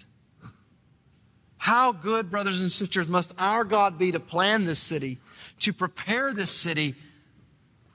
How 1.58 1.91
good, 1.91 2.30
brothers 2.30 2.62
and 2.62 2.72
sisters, 2.72 3.08
must 3.08 3.34
our 3.38 3.63
God 3.63 3.98
be 3.98 4.12
to 4.12 4.20
plan 4.20 4.65
this 4.65 4.80
city, 4.80 5.17
to 5.60 5.74
prepare 5.74 6.34
this 6.34 6.52
city, 6.52 6.96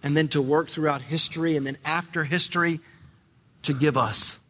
and 0.03 0.17
then 0.17 0.29
to 0.29 0.43
work 0.43 0.69
throughout 0.69 1.01
history 1.01 1.57
and 1.57 1.67
then 1.67 1.79
after 1.85 2.25
history 2.25 2.81
to 3.63 3.73
give 3.73 3.97
us 3.97 4.41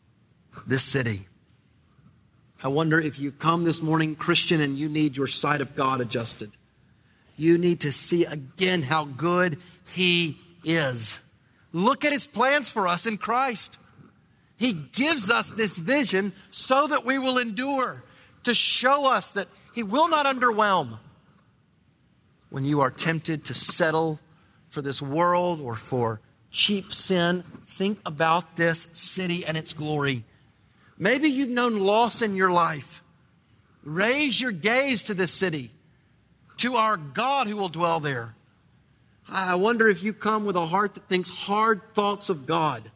this 0.66 0.83
city. 0.83 1.27
I 2.64 2.68
wonder 2.68 3.01
if 3.01 3.18
you 3.18 3.33
come 3.33 3.64
this 3.64 3.83
morning, 3.83 4.14
Christian, 4.14 4.61
and 4.61 4.79
you 4.79 4.88
need 4.88 5.16
your 5.16 5.27
sight 5.27 5.61
of 5.61 5.75
God 5.77 6.01
adjusted. 6.01 6.51
You 7.37 7.59
need 7.59 7.81
to 7.81 7.92
see 7.92 8.25
again 8.25 8.83
how 8.83 9.05
good 9.05 9.59
He 9.90 10.38
is. 10.64 11.22
Look 11.72 12.05
at 12.05 12.12
his 12.12 12.27
plans 12.27 12.70
for 12.70 12.87
us 12.87 13.07
in 13.07 13.16
Christ. 13.16 13.79
He 14.57 14.72
gives 14.72 15.31
us 15.31 15.51
this 15.51 15.77
vision 15.77 16.33
so 16.51 16.87
that 16.87 17.05
we 17.05 17.18
will 17.18 17.38
endure, 17.38 18.05
to 18.44 18.55
show 18.55 19.11
us 19.11 19.31
that 19.33 19.48
he 19.74 19.83
will 19.83 20.09
not 20.09 20.26
underwhelm. 20.26 20.98
When 22.50 22.64
you 22.64 22.81
are 22.81 22.90
tempted 22.90 23.46
to 23.46 23.55
settle 23.55 24.20
for 24.68 24.83
this 24.83 25.00
world 25.00 25.61
or 25.61 25.74
for 25.74 26.20
cheap 26.50 26.92
sin, 26.92 27.42
think 27.66 27.98
about 28.05 28.57
this 28.57 28.88
city 28.92 29.44
and 29.46 29.57
its 29.57 29.72
glory. 29.72 30.24
Maybe 30.98 31.28
you've 31.28 31.48
known 31.48 31.78
loss 31.78 32.22
in 32.22 32.37
your 32.37 32.50
life. 32.50 33.02
Raise 33.83 34.40
your 34.40 34.52
gaze 34.52 35.05
to 35.05 35.14
this 35.14 35.33
city, 35.33 35.70
to 36.59 36.76
our 36.76 36.96
God 36.96 37.48
who 37.48 37.57
will 37.57 37.68
dwell 37.68 38.00
there. 38.00 38.35
I 39.28 39.55
wonder 39.55 39.88
if 39.88 40.02
you 40.02 40.12
come 40.12 40.44
with 40.44 40.57
a 40.57 40.66
heart 40.66 40.94
that 40.94 41.09
thinks 41.09 41.31
hard 41.31 41.81
thoughts 41.94 42.28
of 42.28 42.46
God 42.46 42.90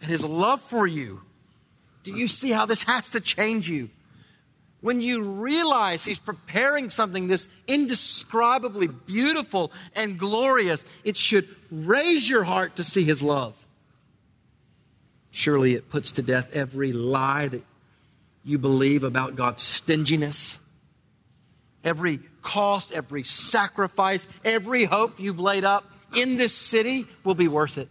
and 0.00 0.10
His 0.10 0.24
love 0.24 0.60
for 0.60 0.86
you. 0.86 1.22
Do 2.02 2.12
you 2.12 2.28
see 2.28 2.50
how 2.50 2.66
this 2.66 2.82
has 2.84 3.10
to 3.10 3.20
change 3.20 3.68
you? 3.68 3.90
When 4.86 5.00
you 5.00 5.24
realize 5.24 6.04
He's 6.04 6.20
preparing 6.20 6.90
something 6.90 7.26
this 7.26 7.48
indescribably 7.66 8.86
beautiful 8.86 9.72
and 9.96 10.16
glorious, 10.16 10.84
it 11.02 11.16
should 11.16 11.48
raise 11.72 12.30
your 12.30 12.44
heart 12.44 12.76
to 12.76 12.84
see 12.84 13.02
His 13.02 13.20
love. 13.20 13.66
Surely 15.32 15.74
it 15.74 15.90
puts 15.90 16.12
to 16.12 16.22
death 16.22 16.54
every 16.54 16.92
lie 16.92 17.48
that 17.48 17.64
you 18.44 18.58
believe 18.58 19.02
about 19.02 19.34
God's 19.34 19.64
stinginess, 19.64 20.60
every 21.82 22.20
cost, 22.42 22.92
every 22.92 23.24
sacrifice, 23.24 24.28
every 24.44 24.84
hope 24.84 25.18
you've 25.18 25.40
laid 25.40 25.64
up 25.64 25.84
in 26.14 26.36
this 26.36 26.54
city 26.54 27.06
will 27.24 27.34
be 27.34 27.48
worth 27.48 27.76
it. 27.76 27.88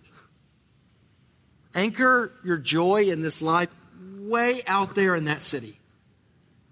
Anchor 1.75 2.31
your 2.45 2.57
joy 2.57 3.09
in 3.09 3.21
this 3.21 3.41
life 3.41 3.67
way 4.21 4.61
out 4.65 4.95
there 4.95 5.13
in 5.17 5.25
that 5.25 5.41
city. 5.41 5.77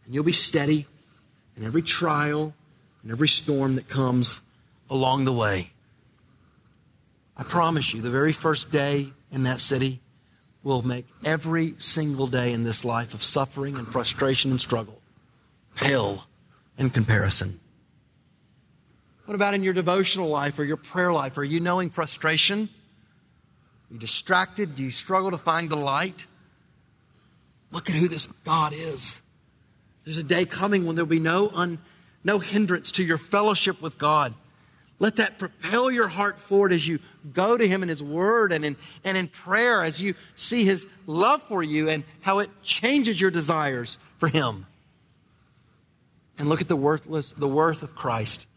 And 0.06 0.13
you'll 0.13 0.24
be 0.24 0.32
steady 0.32 0.86
in 1.58 1.64
every 1.64 1.82
trial 1.82 2.54
and 3.01 3.12
every 3.12 3.28
storm 3.28 3.76
that 3.76 3.89
comes 3.89 4.41
along 4.89 5.26
the 5.26 5.34
way. 5.34 5.72
I 7.36 7.43
promise 7.43 7.93
you, 7.93 8.01
the 8.01 8.10
very 8.10 8.32
first 8.32 8.72
day 8.72 9.12
in 9.32 9.43
that 9.43 9.60
city 9.60 9.99
will 10.64 10.82
make 10.82 11.06
every 11.26 11.76
single 11.78 12.28
day 12.28 12.54
in 12.54 12.64
this 12.64 12.86
life 12.86 13.14
of 13.14 13.24
suffering 13.24 13.78
and 13.78 13.88
frustration 13.88 14.51
and 14.51 14.62
struggle 14.62 14.99
pale 15.76 16.26
in 16.78 16.89
comparison. 16.89 17.60
What 19.26 19.36
about 19.36 19.54
in 19.54 19.64
your 19.64 19.74
devotional 19.74 20.28
life 20.28 20.60
or 20.60 20.64
your 20.64 20.78
prayer 20.78 21.12
life? 21.12 21.38
Are 21.38 21.43
you 21.43 21.60
knowing 21.60 21.89
frustration? 21.89 22.70
Are 23.89 23.93
you 23.93 23.99
distracted? 23.99 24.76
Do 24.76 24.84
you 24.84 24.91
struggle 24.91 25.32
to 25.32 25.38
find 25.38 25.70
the 25.70 25.76
light? 25.76 26.28
Look 27.72 27.89
at 27.89 27.95
who 27.95 28.08
this 28.08 28.28
God 28.28 28.74
is. 28.74 29.22
There's 30.06 30.18
a 30.18 30.24
day 30.24 30.45
coming 30.45 30.86
when 30.86 30.95
there'll 30.95 31.08
be 31.08 31.20
no, 31.20 31.49
un, 31.54 31.80
no 32.24 32.39
hindrance 32.39 32.91
to 32.93 33.04
your 33.04 33.18
fellowship 33.18 33.82
with 33.82 33.97
God. 33.97 34.34
Let 34.99 35.18
that 35.18 35.38
propel 35.38 35.91
your 35.91 36.08
heart 36.08 36.39
forward 36.39 36.72
as 36.72 36.88
you 36.88 36.99
go 37.34 37.58
to 37.58 37.68
Him 37.68 37.84
in 37.84 37.89
His 37.89 38.01
Word 38.01 38.51
and 38.51 38.64
in, 38.64 38.78
and 39.04 39.18
in 39.18 39.28
prayer, 39.28 39.82
as 39.82 40.01
you 40.01 40.14
see 40.36 40.66
His 40.66 40.88
love 41.08 41.41
for 41.41 41.64
you 41.64 41.89
and 41.89 42.04
how 42.22 42.39
it 42.39 42.49
changes 42.64 43.20
your 43.20 43.32
desires 43.32 43.97
for 44.18 44.28
Him. 44.28 44.66
And 46.38 46.47
look 46.47 46.62
at 46.62 46.68
the 46.68 46.76
worthless, 46.76 47.32
the 47.32 47.47
worth 47.47 47.84
of 47.84 47.95
Christ. 47.95 48.47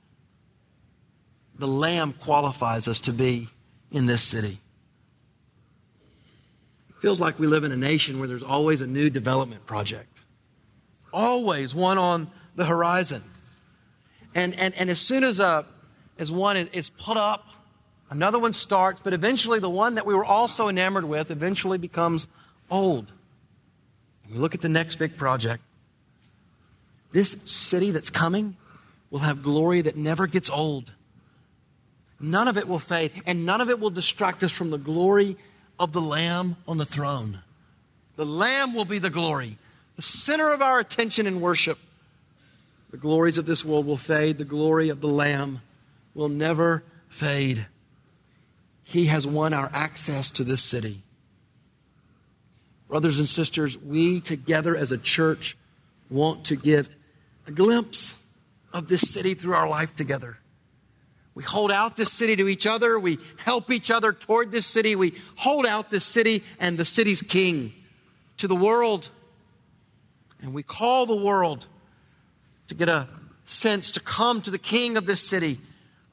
The 1.58 1.66
Lamb 1.66 2.12
qualifies 2.12 2.86
us 2.86 3.00
to 3.02 3.12
be 3.12 3.48
in 3.90 4.06
this 4.06 4.22
city. 4.22 4.58
It 6.90 6.96
feels 6.96 7.20
like 7.20 7.38
we 7.38 7.46
live 7.46 7.64
in 7.64 7.72
a 7.72 7.76
nation 7.76 8.18
where 8.18 8.28
there's 8.28 8.42
always 8.42 8.82
a 8.82 8.86
new 8.86 9.10
development 9.10 9.66
project, 9.66 10.15
always 11.16 11.74
one 11.74 11.98
on 11.98 12.30
the 12.54 12.66
horizon. 12.66 13.22
And, 14.34 14.54
and, 14.60 14.74
and 14.74 14.90
as 14.90 15.00
soon 15.00 15.24
as, 15.24 15.40
a, 15.40 15.64
as 16.18 16.30
one 16.30 16.56
is 16.56 16.90
put 16.90 17.16
up, 17.16 17.48
another 18.10 18.38
one 18.38 18.52
starts, 18.52 19.00
but 19.02 19.14
eventually 19.14 19.58
the 19.58 19.70
one 19.70 19.94
that 19.94 20.06
we 20.06 20.14
were 20.14 20.24
also 20.24 20.68
enamored 20.68 21.06
with 21.06 21.30
eventually 21.30 21.78
becomes 21.78 22.28
old. 22.70 23.10
And 24.24 24.34
we 24.34 24.38
look 24.38 24.54
at 24.54 24.60
the 24.60 24.68
next 24.68 24.96
big 24.96 25.16
project. 25.16 25.62
This 27.12 27.38
city 27.46 27.92
that's 27.92 28.10
coming 28.10 28.56
will 29.10 29.20
have 29.20 29.42
glory 29.42 29.80
that 29.80 29.96
never 29.96 30.26
gets 30.26 30.50
old. 30.50 30.92
None 32.20 32.48
of 32.48 32.58
it 32.58 32.68
will 32.68 32.78
fade, 32.78 33.12
and 33.26 33.46
none 33.46 33.60
of 33.60 33.70
it 33.70 33.80
will 33.80 33.90
distract 33.90 34.42
us 34.42 34.52
from 34.52 34.70
the 34.70 34.78
glory 34.78 35.36
of 35.78 35.92
the 35.92 36.00
Lamb 36.00 36.56
on 36.66 36.76
the 36.78 36.84
throne. 36.84 37.40
The 38.16 38.26
Lamb 38.26 38.74
will 38.74 38.84
be 38.84 38.98
the 38.98 39.10
glory, 39.10 39.58
the 39.96 40.02
center 40.02 40.52
of 40.52 40.62
our 40.62 40.78
attention 40.78 41.26
and 41.26 41.40
worship. 41.40 41.78
The 42.90 42.98
glories 42.98 43.38
of 43.38 43.46
this 43.46 43.64
world 43.64 43.86
will 43.86 43.96
fade, 43.96 44.38
the 44.38 44.44
glory 44.44 44.90
of 44.90 45.00
the 45.00 45.08
Lamb 45.08 45.60
will 46.14 46.28
never 46.28 46.84
fade. 47.08 47.66
He 48.84 49.06
has 49.06 49.26
won 49.26 49.52
our 49.52 49.70
access 49.72 50.30
to 50.32 50.44
this 50.44 50.62
city. 50.62 51.00
Brothers 52.88 53.18
and 53.18 53.28
sisters, 53.28 53.76
we 53.76 54.20
together 54.20 54.76
as 54.76 54.92
a 54.92 54.98
church 54.98 55.56
want 56.08 56.44
to 56.44 56.56
give 56.56 56.88
a 57.46 57.50
glimpse 57.50 58.24
of 58.72 58.88
this 58.88 59.10
city 59.10 59.34
through 59.34 59.54
our 59.54 59.68
life 59.68 59.96
together. 59.96 60.38
We 61.34 61.42
hold 61.42 61.72
out 61.72 61.96
this 61.96 62.12
city 62.12 62.36
to 62.36 62.48
each 62.48 62.66
other. 62.66 62.98
We 62.98 63.18
help 63.36 63.70
each 63.70 63.90
other 63.90 64.12
toward 64.12 64.52
this 64.52 64.66
city. 64.66 64.96
We 64.96 65.14
hold 65.36 65.66
out 65.66 65.90
this 65.90 66.04
city 66.04 66.44
and 66.60 66.78
the 66.78 66.84
city's 66.84 67.20
king 67.20 67.72
to 68.38 68.48
the 68.48 68.56
world. 68.56 69.10
And 70.46 70.54
we 70.54 70.62
call 70.62 71.06
the 71.06 71.16
world 71.16 71.66
to 72.68 72.76
get 72.76 72.88
a 72.88 73.08
sense 73.44 73.90
to 73.90 74.00
come 74.00 74.40
to 74.42 74.50
the 74.52 74.58
king 74.58 74.96
of 74.96 75.04
this 75.04 75.20
city. 75.20 75.58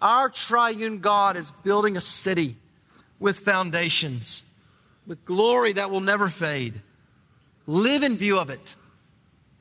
Our 0.01 0.27
triune 0.27 0.97
God 1.01 1.35
is 1.35 1.51
building 1.51 1.95
a 1.95 2.01
city 2.01 2.55
with 3.19 3.37
foundations, 3.37 4.41
with 5.05 5.23
glory 5.23 5.73
that 5.73 5.91
will 5.91 5.99
never 5.99 6.29
fade. 6.29 6.81
Live 7.67 8.01
in 8.01 8.17
view 8.17 8.39
of 8.39 8.49
it. 8.49 8.73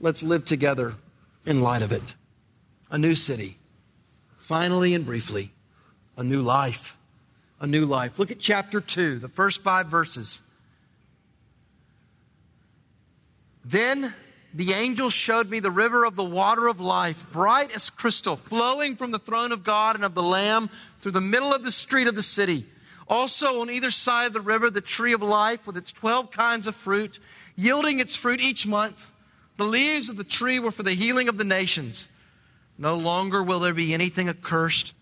Let's 0.00 0.22
live 0.22 0.46
together 0.46 0.94
in 1.44 1.60
light 1.60 1.82
of 1.82 1.92
it. 1.92 2.14
A 2.90 2.96
new 2.96 3.14
city 3.14 3.58
finally 4.38 4.94
and 4.94 5.04
briefly, 5.04 5.52
a 6.16 6.24
new 6.24 6.40
life. 6.40 6.96
A 7.60 7.66
new 7.66 7.84
life. 7.84 8.18
Look 8.18 8.30
at 8.30 8.40
chapter 8.40 8.80
2, 8.80 9.18
the 9.18 9.28
first 9.28 9.62
five 9.62 9.88
verses. 9.88 10.40
Then 13.66 14.14
the 14.54 14.72
angel 14.72 15.08
showed 15.08 15.48
me 15.48 15.60
the 15.60 15.70
river 15.70 16.04
of 16.04 16.16
the 16.16 16.24
water 16.24 16.68
of 16.68 16.80
life, 16.80 17.24
bright 17.32 17.74
as 17.74 17.88
crystal, 17.88 18.36
flowing 18.36 18.96
from 18.96 19.10
the 19.10 19.18
throne 19.18 19.50
of 19.50 19.64
God 19.64 19.96
and 19.96 20.04
of 20.04 20.14
the 20.14 20.22
Lamb 20.22 20.68
through 21.00 21.12
the 21.12 21.20
middle 21.20 21.54
of 21.54 21.62
the 21.62 21.70
street 21.70 22.06
of 22.06 22.14
the 22.14 22.22
city. 22.22 22.66
Also, 23.08 23.60
on 23.60 23.70
either 23.70 23.90
side 23.90 24.26
of 24.26 24.32
the 24.32 24.40
river, 24.40 24.70
the 24.70 24.80
tree 24.80 25.12
of 25.12 25.22
life 25.22 25.66
with 25.66 25.76
its 25.76 25.92
12 25.92 26.30
kinds 26.30 26.66
of 26.66 26.76
fruit, 26.76 27.18
yielding 27.56 27.98
its 27.98 28.16
fruit 28.16 28.40
each 28.40 28.66
month. 28.66 29.10
The 29.56 29.64
leaves 29.64 30.08
of 30.08 30.16
the 30.16 30.24
tree 30.24 30.58
were 30.58 30.70
for 30.70 30.82
the 30.82 30.94
healing 30.94 31.28
of 31.28 31.38
the 31.38 31.44
nations. 31.44 32.08
No 32.78 32.96
longer 32.96 33.42
will 33.42 33.60
there 33.60 33.74
be 33.74 33.94
anything 33.94 34.28
accursed, 34.28 34.94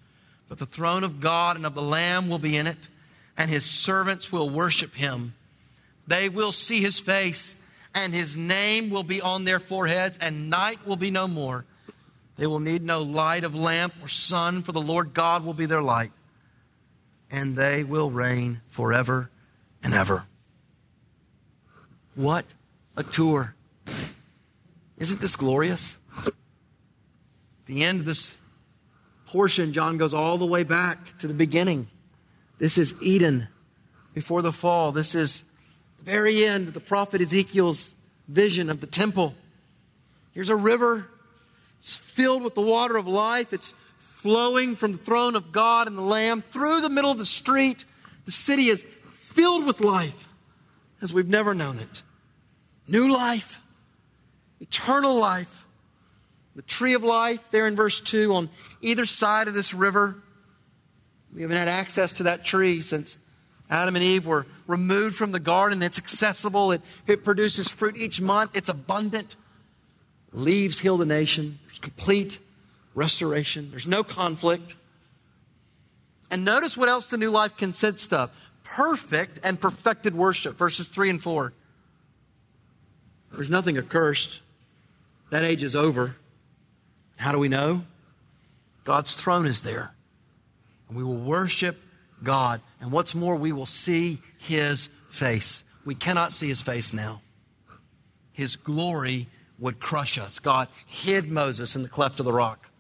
but 0.48 0.59
the 0.59 0.66
throne 0.66 1.05
of 1.05 1.20
God 1.20 1.57
and 1.57 1.66
of 1.66 1.74
the 1.74 1.82
Lamb 1.82 2.28
will 2.28 2.38
be 2.38 2.57
in 2.57 2.66
it, 2.66 2.88
and 3.36 3.51
his 3.51 3.64
servants 3.64 4.32
will 4.32 4.51
worship 4.51 4.94
him. 4.94 5.34
They 6.07 6.28
will 6.28 6.53
see 6.53 6.80
his 6.80 7.01
face, 7.01 7.57
and 7.95 8.12
his 8.14 8.36
name 8.36 8.91
will 8.91 9.03
be 9.03 9.20
on 9.20 9.45
their 9.45 9.61
foreheads, 9.61 10.18
and 10.18 10.51
night 10.51 10.78
will 10.86 10.97
be 10.97 11.11
no 11.11 11.26
more. 11.26 11.64
They 12.36 12.47
will 12.47 12.61
need 12.61 12.82
no 12.82 13.03
light 13.03 13.45
of 13.45 13.55
lamp 13.55 13.95
or 14.03 14.09
sun, 14.09 14.62
for 14.62 14.72
the 14.72 14.80
Lord 14.80 15.12
God 15.12 15.45
will 15.45 15.55
be 15.55 15.66
their 15.66 15.82
light, 15.82 16.12
and 17.30 17.57
they 17.57 17.84
will 17.84 18.11
reign 18.11 18.62
forever 18.68 19.30
and 19.82 19.93
ever. 19.93 20.24
What 22.14 22.45
a 22.97 23.03
tour! 23.03 23.55
Isn't 24.97 25.20
this 25.20 25.36
glorious? 25.36 25.99
the 27.66 27.84
end 27.84 28.01
of 28.01 28.07
this 28.07 28.36
portion, 29.26 29.72
John 29.72 29.97
goes 29.97 30.12
all 30.12 30.38
the 30.38 30.47
way 30.47 30.64
back 30.64 31.18
to 31.18 31.28
the 31.28 31.34
beginning. 31.34 31.88
This 32.59 32.76
is 32.76 33.01
Eden 33.01 33.47
before 34.12 34.43
the 34.43 34.53
fall. 34.53 34.91
This 34.91 35.14
is 35.14 35.45
the 36.05 36.11
very 36.11 36.44
end 36.44 36.68
of 36.68 36.74
the 36.74 36.80
prophet 36.80 37.20
Ezekiel's 37.20 37.94
vision 38.28 38.70
of 38.70 38.80
the 38.80 38.86
temple. 38.86 39.34
Here's 40.32 40.51
a 40.51 40.57
river. 40.57 41.07
It's 41.78 41.96
filled 41.96 42.42
with 42.42 42.55
the 42.55 42.61
water 42.61 42.96
of 42.96 43.07
life. 43.07 43.53
It's 43.53 43.74
flowing 43.98 44.76
from 44.76 44.92
the 44.92 44.98
throne 44.98 45.36
of 45.36 45.53
God 45.53 45.86
and 45.86 45.96
the 45.96 46.03
Lamb 46.03 46.42
through 46.42 46.80
the 46.80 46.90
middle 46.90 47.11
of 47.11 47.18
the 47.18 47.26
street. 47.26 47.84
The 48.24 48.32
city 48.32 48.68
is 48.68 48.84
filled 49.11 49.66
with 49.66 49.80
life 49.80 50.28
as 51.01 51.12
we've 51.12 51.28
never 51.28 51.55
known 51.55 51.78
it. 51.78 52.03
New 52.86 53.11
life, 53.11 53.61
eternal 54.61 55.14
life, 55.14 55.66
the 56.57 56.62
tree 56.62 56.94
of 56.94 57.05
life, 57.05 57.42
there 57.51 57.66
in 57.66 57.76
verse 57.76 58.01
2, 58.01 58.34
on 58.34 58.51
either 58.80 59.07
side 59.07 59.48
of 59.48 59.55
this 59.55 59.72
river. 59.72 60.16
We 61.34 61.42
haven't 61.42 61.57
had 61.57 61.68
access 61.68 62.14
to 62.14 62.24
that 62.24 62.44
tree 62.44 62.82
since 62.82 63.16
Adam 63.71 63.95
and 63.95 64.05
Eve 64.05 64.27
were 64.27 64.47
removed 64.66 65.14
from 65.14 65.33
the 65.33 65.41
garden. 65.41 65.83
It's 65.83 65.99
accessible, 65.99 66.73
it, 66.73 66.83
it 67.07 67.25
produces 67.25 67.68
fruit 67.68 67.97
each 67.97 68.21
month, 68.21 68.57
it's 68.57 68.68
abundant. 68.68 69.37
Leaves 70.33 70.81
heal 70.81 70.97
the 70.97 71.07
nation. 71.07 71.59
There's 71.66 71.79
complete 71.79 72.39
restoration, 72.95 73.71
there's 73.71 73.87
no 73.87 74.03
conflict. 74.03 74.77
And 76.33 76.45
notice 76.45 76.77
what 76.77 76.89
else 76.89 77.07
the 77.07 77.16
new 77.16 77.31
life 77.31 77.57
consists 77.57 78.12
of 78.12 78.31
perfect 78.62 79.41
and 79.43 79.61
perfected 79.61 80.14
worship, 80.14 80.57
verses 80.57 80.87
3 80.87 81.11
and 81.11 81.23
4. 81.23 81.53
There's 83.33 83.51
nothing 83.51 83.79
accursed. 83.79 84.41
That 85.31 85.43
age 85.45 85.62
is 85.62 85.75
over. 85.77 86.16
How 87.16 87.33
do 87.33 87.39
we 87.39 87.49
know? 87.49 87.85
God's 88.85 89.14
throne 89.14 89.47
is 89.47 89.61
there. 89.61 89.93
And 90.89 90.97
we 90.97 91.05
will 91.05 91.16
worship 91.16 91.81
God. 92.23 92.61
And 92.81 92.93
what's 92.93 93.14
more, 93.14 93.37
we 93.37 93.53
will 93.53 93.66
see 93.66 94.21
his 94.39 94.89
face. 95.11 95.64
We 95.85 95.95
cannot 95.95 96.33
see 96.33 96.49
his 96.49 96.62
face 96.62 96.93
now. 96.93 97.21
His 98.33 98.57
glory 98.57 99.29
would 99.59 99.81
crush 99.81 100.18
us. 100.18 100.39
God 100.39 100.68
hid 100.87 101.31
Moses 101.31 101.77
in 101.77 101.83
the 101.83 101.89
cleft 101.89 102.21
of 102.21 102.27
the 102.27 102.33
rock 102.33 102.71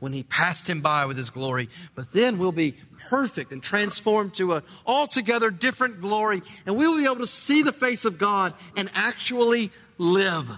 when 0.00 0.12
he 0.12 0.22
passed 0.22 0.68
him 0.68 0.80
by 0.80 1.06
with 1.06 1.16
his 1.16 1.30
glory. 1.30 1.68
But 1.94 2.12
then 2.12 2.38
we'll 2.38 2.52
be 2.52 2.74
perfect 3.08 3.52
and 3.52 3.62
transformed 3.62 4.34
to 4.34 4.54
an 4.54 4.62
altogether 4.86 5.50
different 5.50 6.00
glory. 6.00 6.42
And 6.66 6.76
we 6.76 6.86
will 6.86 6.98
be 6.98 7.04
able 7.04 7.16
to 7.16 7.26
see 7.26 7.62
the 7.62 7.72
face 7.72 8.04
of 8.04 8.18
God 8.18 8.54
and 8.76 8.90
actually 8.94 9.70
live. 9.98 10.50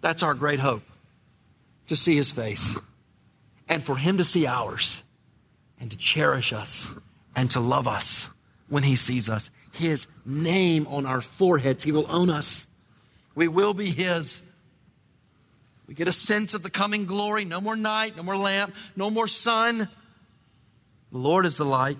That's 0.00 0.22
our 0.22 0.34
great 0.34 0.60
hope 0.60 0.82
to 1.88 1.96
see 1.96 2.16
his 2.16 2.32
face 2.32 2.78
and 3.68 3.82
for 3.82 3.96
him 3.96 4.18
to 4.18 4.24
see 4.24 4.46
ours 4.46 5.02
and 5.80 5.90
to 5.90 5.96
cherish 5.96 6.52
us 6.52 6.94
and 7.34 7.50
to 7.52 7.60
love 7.60 7.88
us 7.88 8.30
when 8.68 8.82
he 8.82 8.96
sees 8.96 9.28
us. 9.28 9.50
His 9.72 10.06
name 10.26 10.86
on 10.86 11.06
our 11.06 11.20
foreheads, 11.20 11.82
he 11.82 11.92
will 11.92 12.06
own 12.10 12.30
us. 12.30 12.66
We 13.34 13.48
will 13.48 13.74
be 13.74 13.90
his. 13.90 14.42
We 15.86 15.94
get 15.94 16.06
a 16.06 16.12
sense 16.12 16.54
of 16.54 16.62
the 16.62 16.70
coming 16.70 17.06
glory. 17.06 17.44
No 17.44 17.60
more 17.60 17.76
night, 17.76 18.16
no 18.16 18.22
more 18.22 18.36
lamp, 18.36 18.74
no 18.94 19.10
more 19.10 19.26
sun. 19.26 19.88
The 21.10 21.18
Lord 21.18 21.46
is 21.46 21.56
the 21.56 21.64
light. 21.64 21.98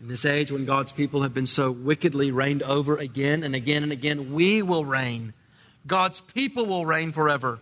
In 0.00 0.08
this 0.08 0.26
age 0.26 0.52
when 0.52 0.66
God's 0.66 0.92
people 0.92 1.22
have 1.22 1.32
been 1.32 1.46
so 1.46 1.72
wickedly 1.72 2.30
reigned 2.30 2.62
over 2.62 2.96
again 2.96 3.42
and 3.42 3.54
again 3.54 3.82
and 3.82 3.92
again, 3.92 4.34
we 4.34 4.62
will 4.62 4.84
reign. 4.84 5.32
God's 5.86 6.20
people 6.20 6.66
will 6.66 6.84
reign 6.84 7.12
forever. 7.12 7.60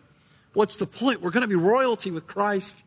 What's 0.52 0.76
the 0.76 0.86
point? 0.86 1.20
We're 1.20 1.30
going 1.30 1.42
to 1.42 1.48
be 1.48 1.54
royalty 1.54 2.10
with 2.10 2.26
Christ. 2.26 2.82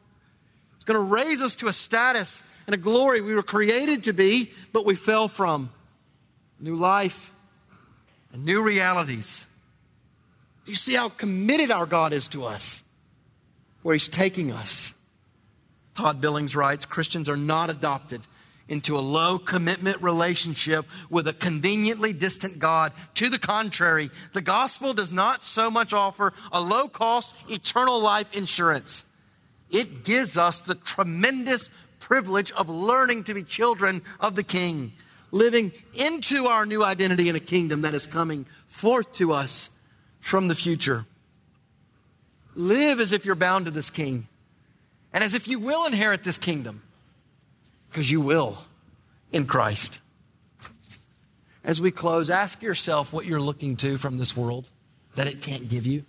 Going 0.88 1.06
to 1.06 1.14
raise 1.14 1.42
us 1.42 1.58
to 1.58 1.68
a 1.68 1.74
status 1.74 2.44
and 2.66 2.74
a 2.74 2.78
glory 2.78 3.20
we 3.20 3.36
were 3.36 3.44
created 3.44 4.06
to 4.06 4.14
be, 4.14 4.52
but 4.72 4.86
we 4.86 4.96
fell 4.96 5.28
from. 5.28 5.70
New 6.62 6.78
life 6.78 7.34
and 8.32 8.46
new 8.46 8.64
realities. 8.64 9.46
Do 10.64 10.72
you 10.72 10.78
see 10.78 10.96
how 10.96 11.10
committed 11.10 11.72
our 11.72 11.86
God 11.86 12.14
is 12.14 12.30
to 12.30 12.46
us? 12.46 12.86
Where 13.84 13.96
He's 13.96 14.08
taking 14.08 14.52
us. 14.52 14.96
Todd 15.94 16.22
Billings 16.22 16.56
writes 16.56 16.86
Christians 16.86 17.28
are 17.28 17.38
not 17.38 17.70
adopted 17.70 18.22
into 18.70 18.96
a 18.96 19.00
low 19.00 19.38
commitment 19.38 20.02
relationship 20.02 20.86
with 21.10 21.28
a 21.28 21.34
conveniently 21.34 22.14
distant 22.14 22.60
God. 22.60 22.94
To 23.16 23.30
the 23.30 23.40
contrary, 23.40 24.10
the 24.32 24.42
gospel 24.42 24.94
does 24.94 25.12
not 25.12 25.44
so 25.44 25.70
much 25.70 25.92
offer 25.92 26.32
a 26.54 26.62
low 26.62 26.88
cost 26.88 27.36
eternal 27.50 28.00
life 28.00 28.34
insurance. 28.36 29.04
It 29.70 30.04
gives 30.04 30.38
us 30.38 30.60
the 30.60 30.76
tremendous 30.76 31.70
privilege 32.00 32.52
of 32.54 32.70
learning 32.70 33.26
to 33.26 33.34
be 33.34 33.44
children 33.44 34.02
of 34.20 34.36
the 34.36 34.44
King, 34.44 34.94
living 35.32 35.72
into 35.94 36.48
our 36.48 36.66
new 36.66 36.84
identity 36.84 37.30
in 37.30 37.36
a 37.36 37.42
kingdom 37.42 37.82
that 37.82 37.94
is 37.94 38.06
coming 38.06 38.46
forth 38.68 39.14
to 39.14 39.34
us 39.34 39.70
from 40.20 40.48
the 40.48 40.56
future. 40.56 41.06
Live 42.56 43.00
as 43.00 43.14
if 43.14 43.26
you're 43.26 43.36
bound 43.36 43.66
to 43.66 43.72
this 43.72 43.90
King 43.90 44.28
and 45.14 45.24
as 45.24 45.34
if 45.34 45.48
you 45.48 45.60
will 45.60 45.86
inherit 45.86 46.24
this 46.24 46.38
kingdom 46.38 46.82
because 47.90 48.12
you 48.12 48.22
will 48.22 48.66
in 49.32 49.46
Christ. 49.46 50.00
As 51.64 51.82
we 51.82 51.92
close, 51.92 52.30
ask 52.30 52.62
yourself 52.62 53.12
what 53.12 53.26
you're 53.26 53.42
looking 53.42 53.76
to 53.78 53.98
from 53.98 54.18
this 54.18 54.38
world 54.38 54.70
that 55.16 55.28
it 55.28 55.42
can't 55.42 55.68
give 55.68 55.86
you. 55.86 56.06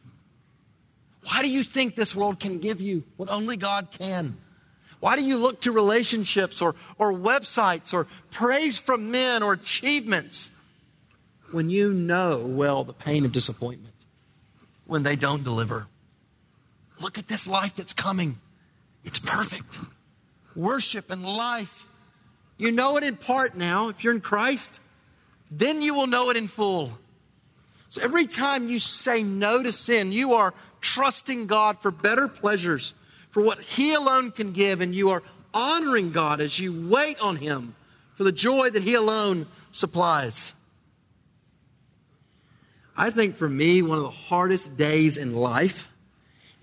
Why 1.39 1.43
do 1.43 1.51
you 1.51 1.62
think 1.62 1.95
this 1.95 2.16
world 2.16 2.41
can 2.41 2.59
give 2.59 2.80
you 2.80 3.05
what 3.16 3.30
only 3.30 3.57
God 3.57 3.93
can? 3.93 4.36
Why 4.99 5.14
do 5.14 5.22
you 5.22 5.36
look 5.36 5.61
to 5.61 5.70
relationships 5.70 6.61
or, 6.61 6.74
or 6.99 7.12
websites 7.12 7.95
or 7.95 8.09
praise 8.32 8.76
from 8.76 9.12
men 9.12 9.45
or 9.45 9.53
achievements 9.53 10.51
when 11.53 11.70
you 11.70 11.93
know 11.93 12.39
well 12.39 12.82
the 12.82 12.93
pain 12.93 13.24
of 13.24 13.30
disappointment 13.30 13.95
when 14.89 15.05
they 15.05 15.14
don't 15.14 15.45
deliver? 15.45 15.86
Look 17.01 17.18
at 17.18 17.28
this 17.28 17.47
life 17.47 17.76
that's 17.76 17.93
coming. 17.93 18.39
It's 19.05 19.20
perfect. 19.20 19.78
Worship 20.57 21.09
and 21.09 21.22
life. 21.22 21.86
You 22.57 22.72
know 22.72 22.97
it 22.97 23.05
in 23.05 23.14
part 23.14 23.55
now 23.55 23.91
if 23.91 24.03
you're 24.03 24.12
in 24.12 24.20
Christ, 24.20 24.80
then 25.53 25.82
you 25.82 25.95
will 25.95 26.09
know 26.09 26.30
it 26.30 26.36
in 26.36 26.49
full. 26.49 26.99
So 27.91 28.03
every 28.03 28.26
time 28.26 28.68
you 28.68 28.78
say 28.78 29.22
no 29.22 29.62
to 29.62 29.72
sin, 29.72 30.12
you 30.12 30.34
are 30.34 30.55
trusting 30.80 31.47
God 31.47 31.80
for 31.80 31.91
better 31.91 32.28
pleasures, 32.28 32.95
for 33.30 33.43
what 33.43 33.61
He 33.61 33.95
alone 33.95 34.30
can 34.30 34.53
give, 34.53 34.80
and 34.80 34.95
you 34.95 35.11
are 35.11 35.22
honoring 35.55 36.12
God 36.12 36.41
as 36.41 36.59
you 36.59 36.89
wait 36.89 37.18
on 37.20 37.36
Him 37.36 37.74
for 38.14 38.24
the 38.24 38.32
joy 38.32 38.70
that 38.70 38.82
He 38.82 38.95
alone 38.95 39.47
supplies. 39.70 40.53
I 42.97 43.11
think 43.11 43.36
for 43.36 43.49
me, 43.49 43.80
one 43.80 43.99
of 43.99 44.05
the 44.05 44.11
hardest 44.11 44.76
days 44.76 45.16
in 45.16 45.34
life 45.34 45.91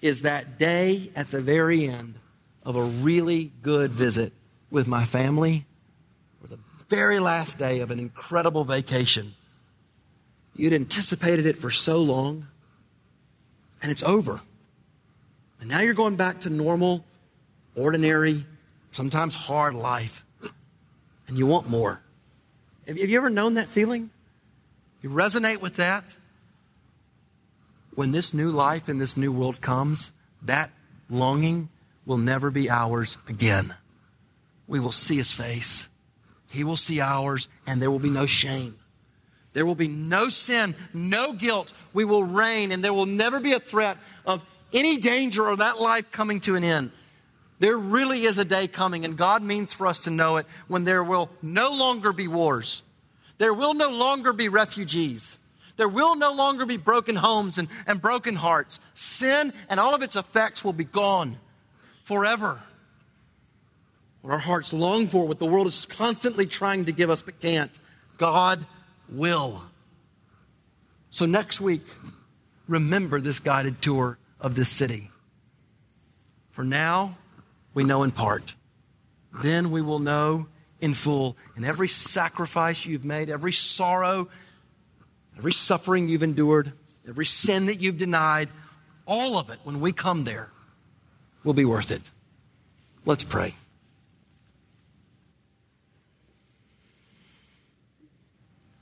is 0.01 0.23
that 0.23 0.59
day 0.59 1.09
at 1.15 1.31
the 1.31 1.39
very 1.39 1.85
end 1.85 2.15
of 2.63 2.75
a 2.75 2.83
really 2.83 3.51
good 3.61 3.91
visit 3.91 4.33
with 4.69 4.87
my 4.87 5.05
family 5.05 5.65
or 6.41 6.47
the 6.49 6.59
very 6.89 7.19
last 7.19 7.57
day 7.57 7.79
of 7.79 7.89
an 7.89 7.99
incredible 7.99 8.65
vacation. 8.65 9.34
You'd 10.55 10.73
anticipated 10.73 11.45
it 11.45 11.57
for 11.57 11.69
so 11.69 12.01
long, 12.01 12.47
and 13.81 13.91
it's 13.91 14.03
over. 14.03 14.39
And 15.59 15.69
now 15.69 15.81
you're 15.81 15.93
going 15.93 16.15
back 16.15 16.41
to 16.41 16.49
normal, 16.49 17.03
ordinary, 17.75 18.45
sometimes 18.91 19.35
hard 19.35 19.73
life, 19.73 20.25
and 21.27 21.37
you 21.37 21.45
want 21.45 21.69
more. 21.69 22.01
Have 22.87 22.97
you 22.97 23.17
ever 23.17 23.29
known 23.29 23.55
that 23.55 23.67
feeling? 23.67 24.11
You 25.01 25.09
resonate 25.09 25.59
with 25.61 25.75
that? 25.75 26.15
When 27.95 28.11
this 28.11 28.33
new 28.33 28.49
life 28.49 28.89
in 28.89 28.97
this 28.97 29.17
new 29.17 29.31
world 29.31 29.61
comes, 29.61 30.11
that 30.43 30.71
longing 31.09 31.69
will 32.05 32.17
never 32.17 32.51
be 32.51 32.69
ours 32.69 33.17
again. 33.27 33.73
We 34.67 34.79
will 34.79 34.91
see 34.91 35.17
his 35.17 35.31
face. 35.31 35.89
He 36.49 36.63
will 36.63 36.75
see 36.77 37.01
ours, 37.01 37.47
and 37.67 37.81
there 37.81 37.91
will 37.91 37.99
be 37.99 38.09
no 38.09 38.25
shame. 38.25 38.77
There 39.55 39.65
will 39.65 39.73
be 39.73 39.87
no 39.87 40.27
sin, 40.27 40.75
no 40.93 41.31
guilt. 41.31 41.71
We 41.93 42.03
will 42.03 42.25
reign, 42.25 42.73
and 42.73 42.83
there 42.83 42.93
will 42.93 43.05
never 43.05 43.39
be 43.39 43.53
a 43.53 43.59
threat 43.59 43.97
of 44.25 44.45
any 44.73 44.97
danger 44.97 45.47
or 45.47 45.55
that 45.55 45.79
life 45.79 46.11
coming 46.11 46.41
to 46.41 46.55
an 46.55 46.65
end. 46.65 46.91
There 47.59 47.77
really 47.77 48.23
is 48.23 48.37
a 48.37 48.43
day 48.43 48.67
coming, 48.67 49.05
and 49.05 49.17
God 49.17 49.41
means 49.41 49.73
for 49.73 49.87
us 49.87 49.99
to 49.99 50.09
know 50.09 50.35
it 50.35 50.45
when 50.67 50.83
there 50.83 51.05
will 51.05 51.29
no 51.41 51.71
longer 51.71 52.11
be 52.11 52.27
wars. 52.27 52.83
There 53.37 53.53
will 53.53 53.73
no 53.73 53.91
longer 53.91 54.33
be 54.33 54.49
refugees. 54.49 55.37
There 55.77 55.87
will 55.87 56.17
no 56.17 56.33
longer 56.33 56.65
be 56.65 56.75
broken 56.75 57.15
homes 57.15 57.57
and, 57.57 57.69
and 57.87 58.01
broken 58.01 58.35
hearts. 58.35 58.81
Sin 58.93 59.53
and 59.69 59.79
all 59.79 59.95
of 59.95 60.01
its 60.01 60.17
effects 60.17 60.65
will 60.65 60.73
be 60.73 60.83
gone 60.83 61.37
forever. 62.03 62.59
What 64.21 64.33
our 64.33 64.39
hearts 64.39 64.73
long 64.73 65.07
for, 65.07 65.25
what 65.25 65.39
the 65.39 65.45
world 65.45 65.67
is 65.67 65.85
constantly 65.85 66.45
trying 66.45 66.85
to 66.85 66.91
give 66.91 67.09
us 67.09 67.21
but 67.21 67.39
can't, 67.39 67.71
God 68.17 68.65
will. 69.09 69.63
So 71.09 71.25
next 71.25 71.61
week, 71.61 71.83
remember 72.67 73.21
this 73.21 73.39
guided 73.39 73.81
tour 73.81 74.17
of 74.39 74.55
this 74.55 74.69
city. 74.69 75.09
For 76.49 76.63
now, 76.63 77.17
we 77.73 77.83
know 77.83 78.03
in 78.03 78.11
part. 78.11 78.55
Then 79.41 79.71
we 79.71 79.81
will 79.81 79.99
know 79.99 80.47
in 80.79 80.93
full. 80.93 81.37
And 81.55 81.65
every 81.65 81.87
sacrifice 81.87 82.85
you've 82.85 83.05
made, 83.05 83.29
every 83.29 83.53
sorrow, 83.53 84.29
every 85.37 85.53
suffering 85.53 86.07
you've 86.07 86.23
endured, 86.23 86.73
every 87.07 87.25
sin 87.25 87.65
that 87.67 87.81
you've 87.81 87.97
denied, 87.97 88.49
all 89.05 89.37
of 89.37 89.49
it, 89.49 89.59
when 89.63 89.81
we 89.81 89.91
come 89.91 90.23
there, 90.23 90.49
will 91.43 91.53
be 91.53 91.65
worth 91.65 91.91
it. 91.91 92.01
Let's 93.05 93.23
pray. 93.23 93.53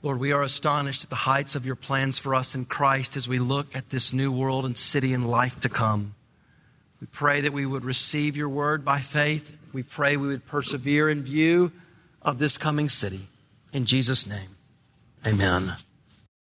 Lord, 0.04 0.20
we 0.20 0.32
are 0.32 0.42
astonished 0.42 1.04
at 1.04 1.08
the 1.08 1.16
heights 1.16 1.56
of 1.56 1.64
your 1.64 1.76
plans 1.76 2.18
for 2.18 2.34
us 2.34 2.54
in 2.54 2.66
Christ 2.66 3.16
as 3.16 3.26
we 3.26 3.38
look 3.38 3.74
at 3.74 3.88
this 3.88 4.12
new 4.12 4.30
world 4.30 4.66
and 4.66 4.76
city 4.76 5.14
and 5.14 5.26
life 5.26 5.58
to 5.60 5.70
come. 5.70 6.14
We 7.00 7.06
pray 7.06 7.40
that 7.40 7.54
we 7.54 7.64
would 7.64 7.86
receive 7.86 8.36
your 8.36 8.50
word 8.50 8.84
by 8.84 9.00
faith. 9.00 9.56
We 9.72 9.82
pray 9.82 10.18
we 10.18 10.28
would 10.28 10.44
persevere 10.44 11.08
in 11.08 11.22
view 11.22 11.72
of 12.20 12.38
this 12.38 12.58
coming 12.58 12.90
city. 12.90 13.28
In 13.72 13.86
Jesus' 13.86 14.26
name, 14.26 14.50
amen. 15.26 15.72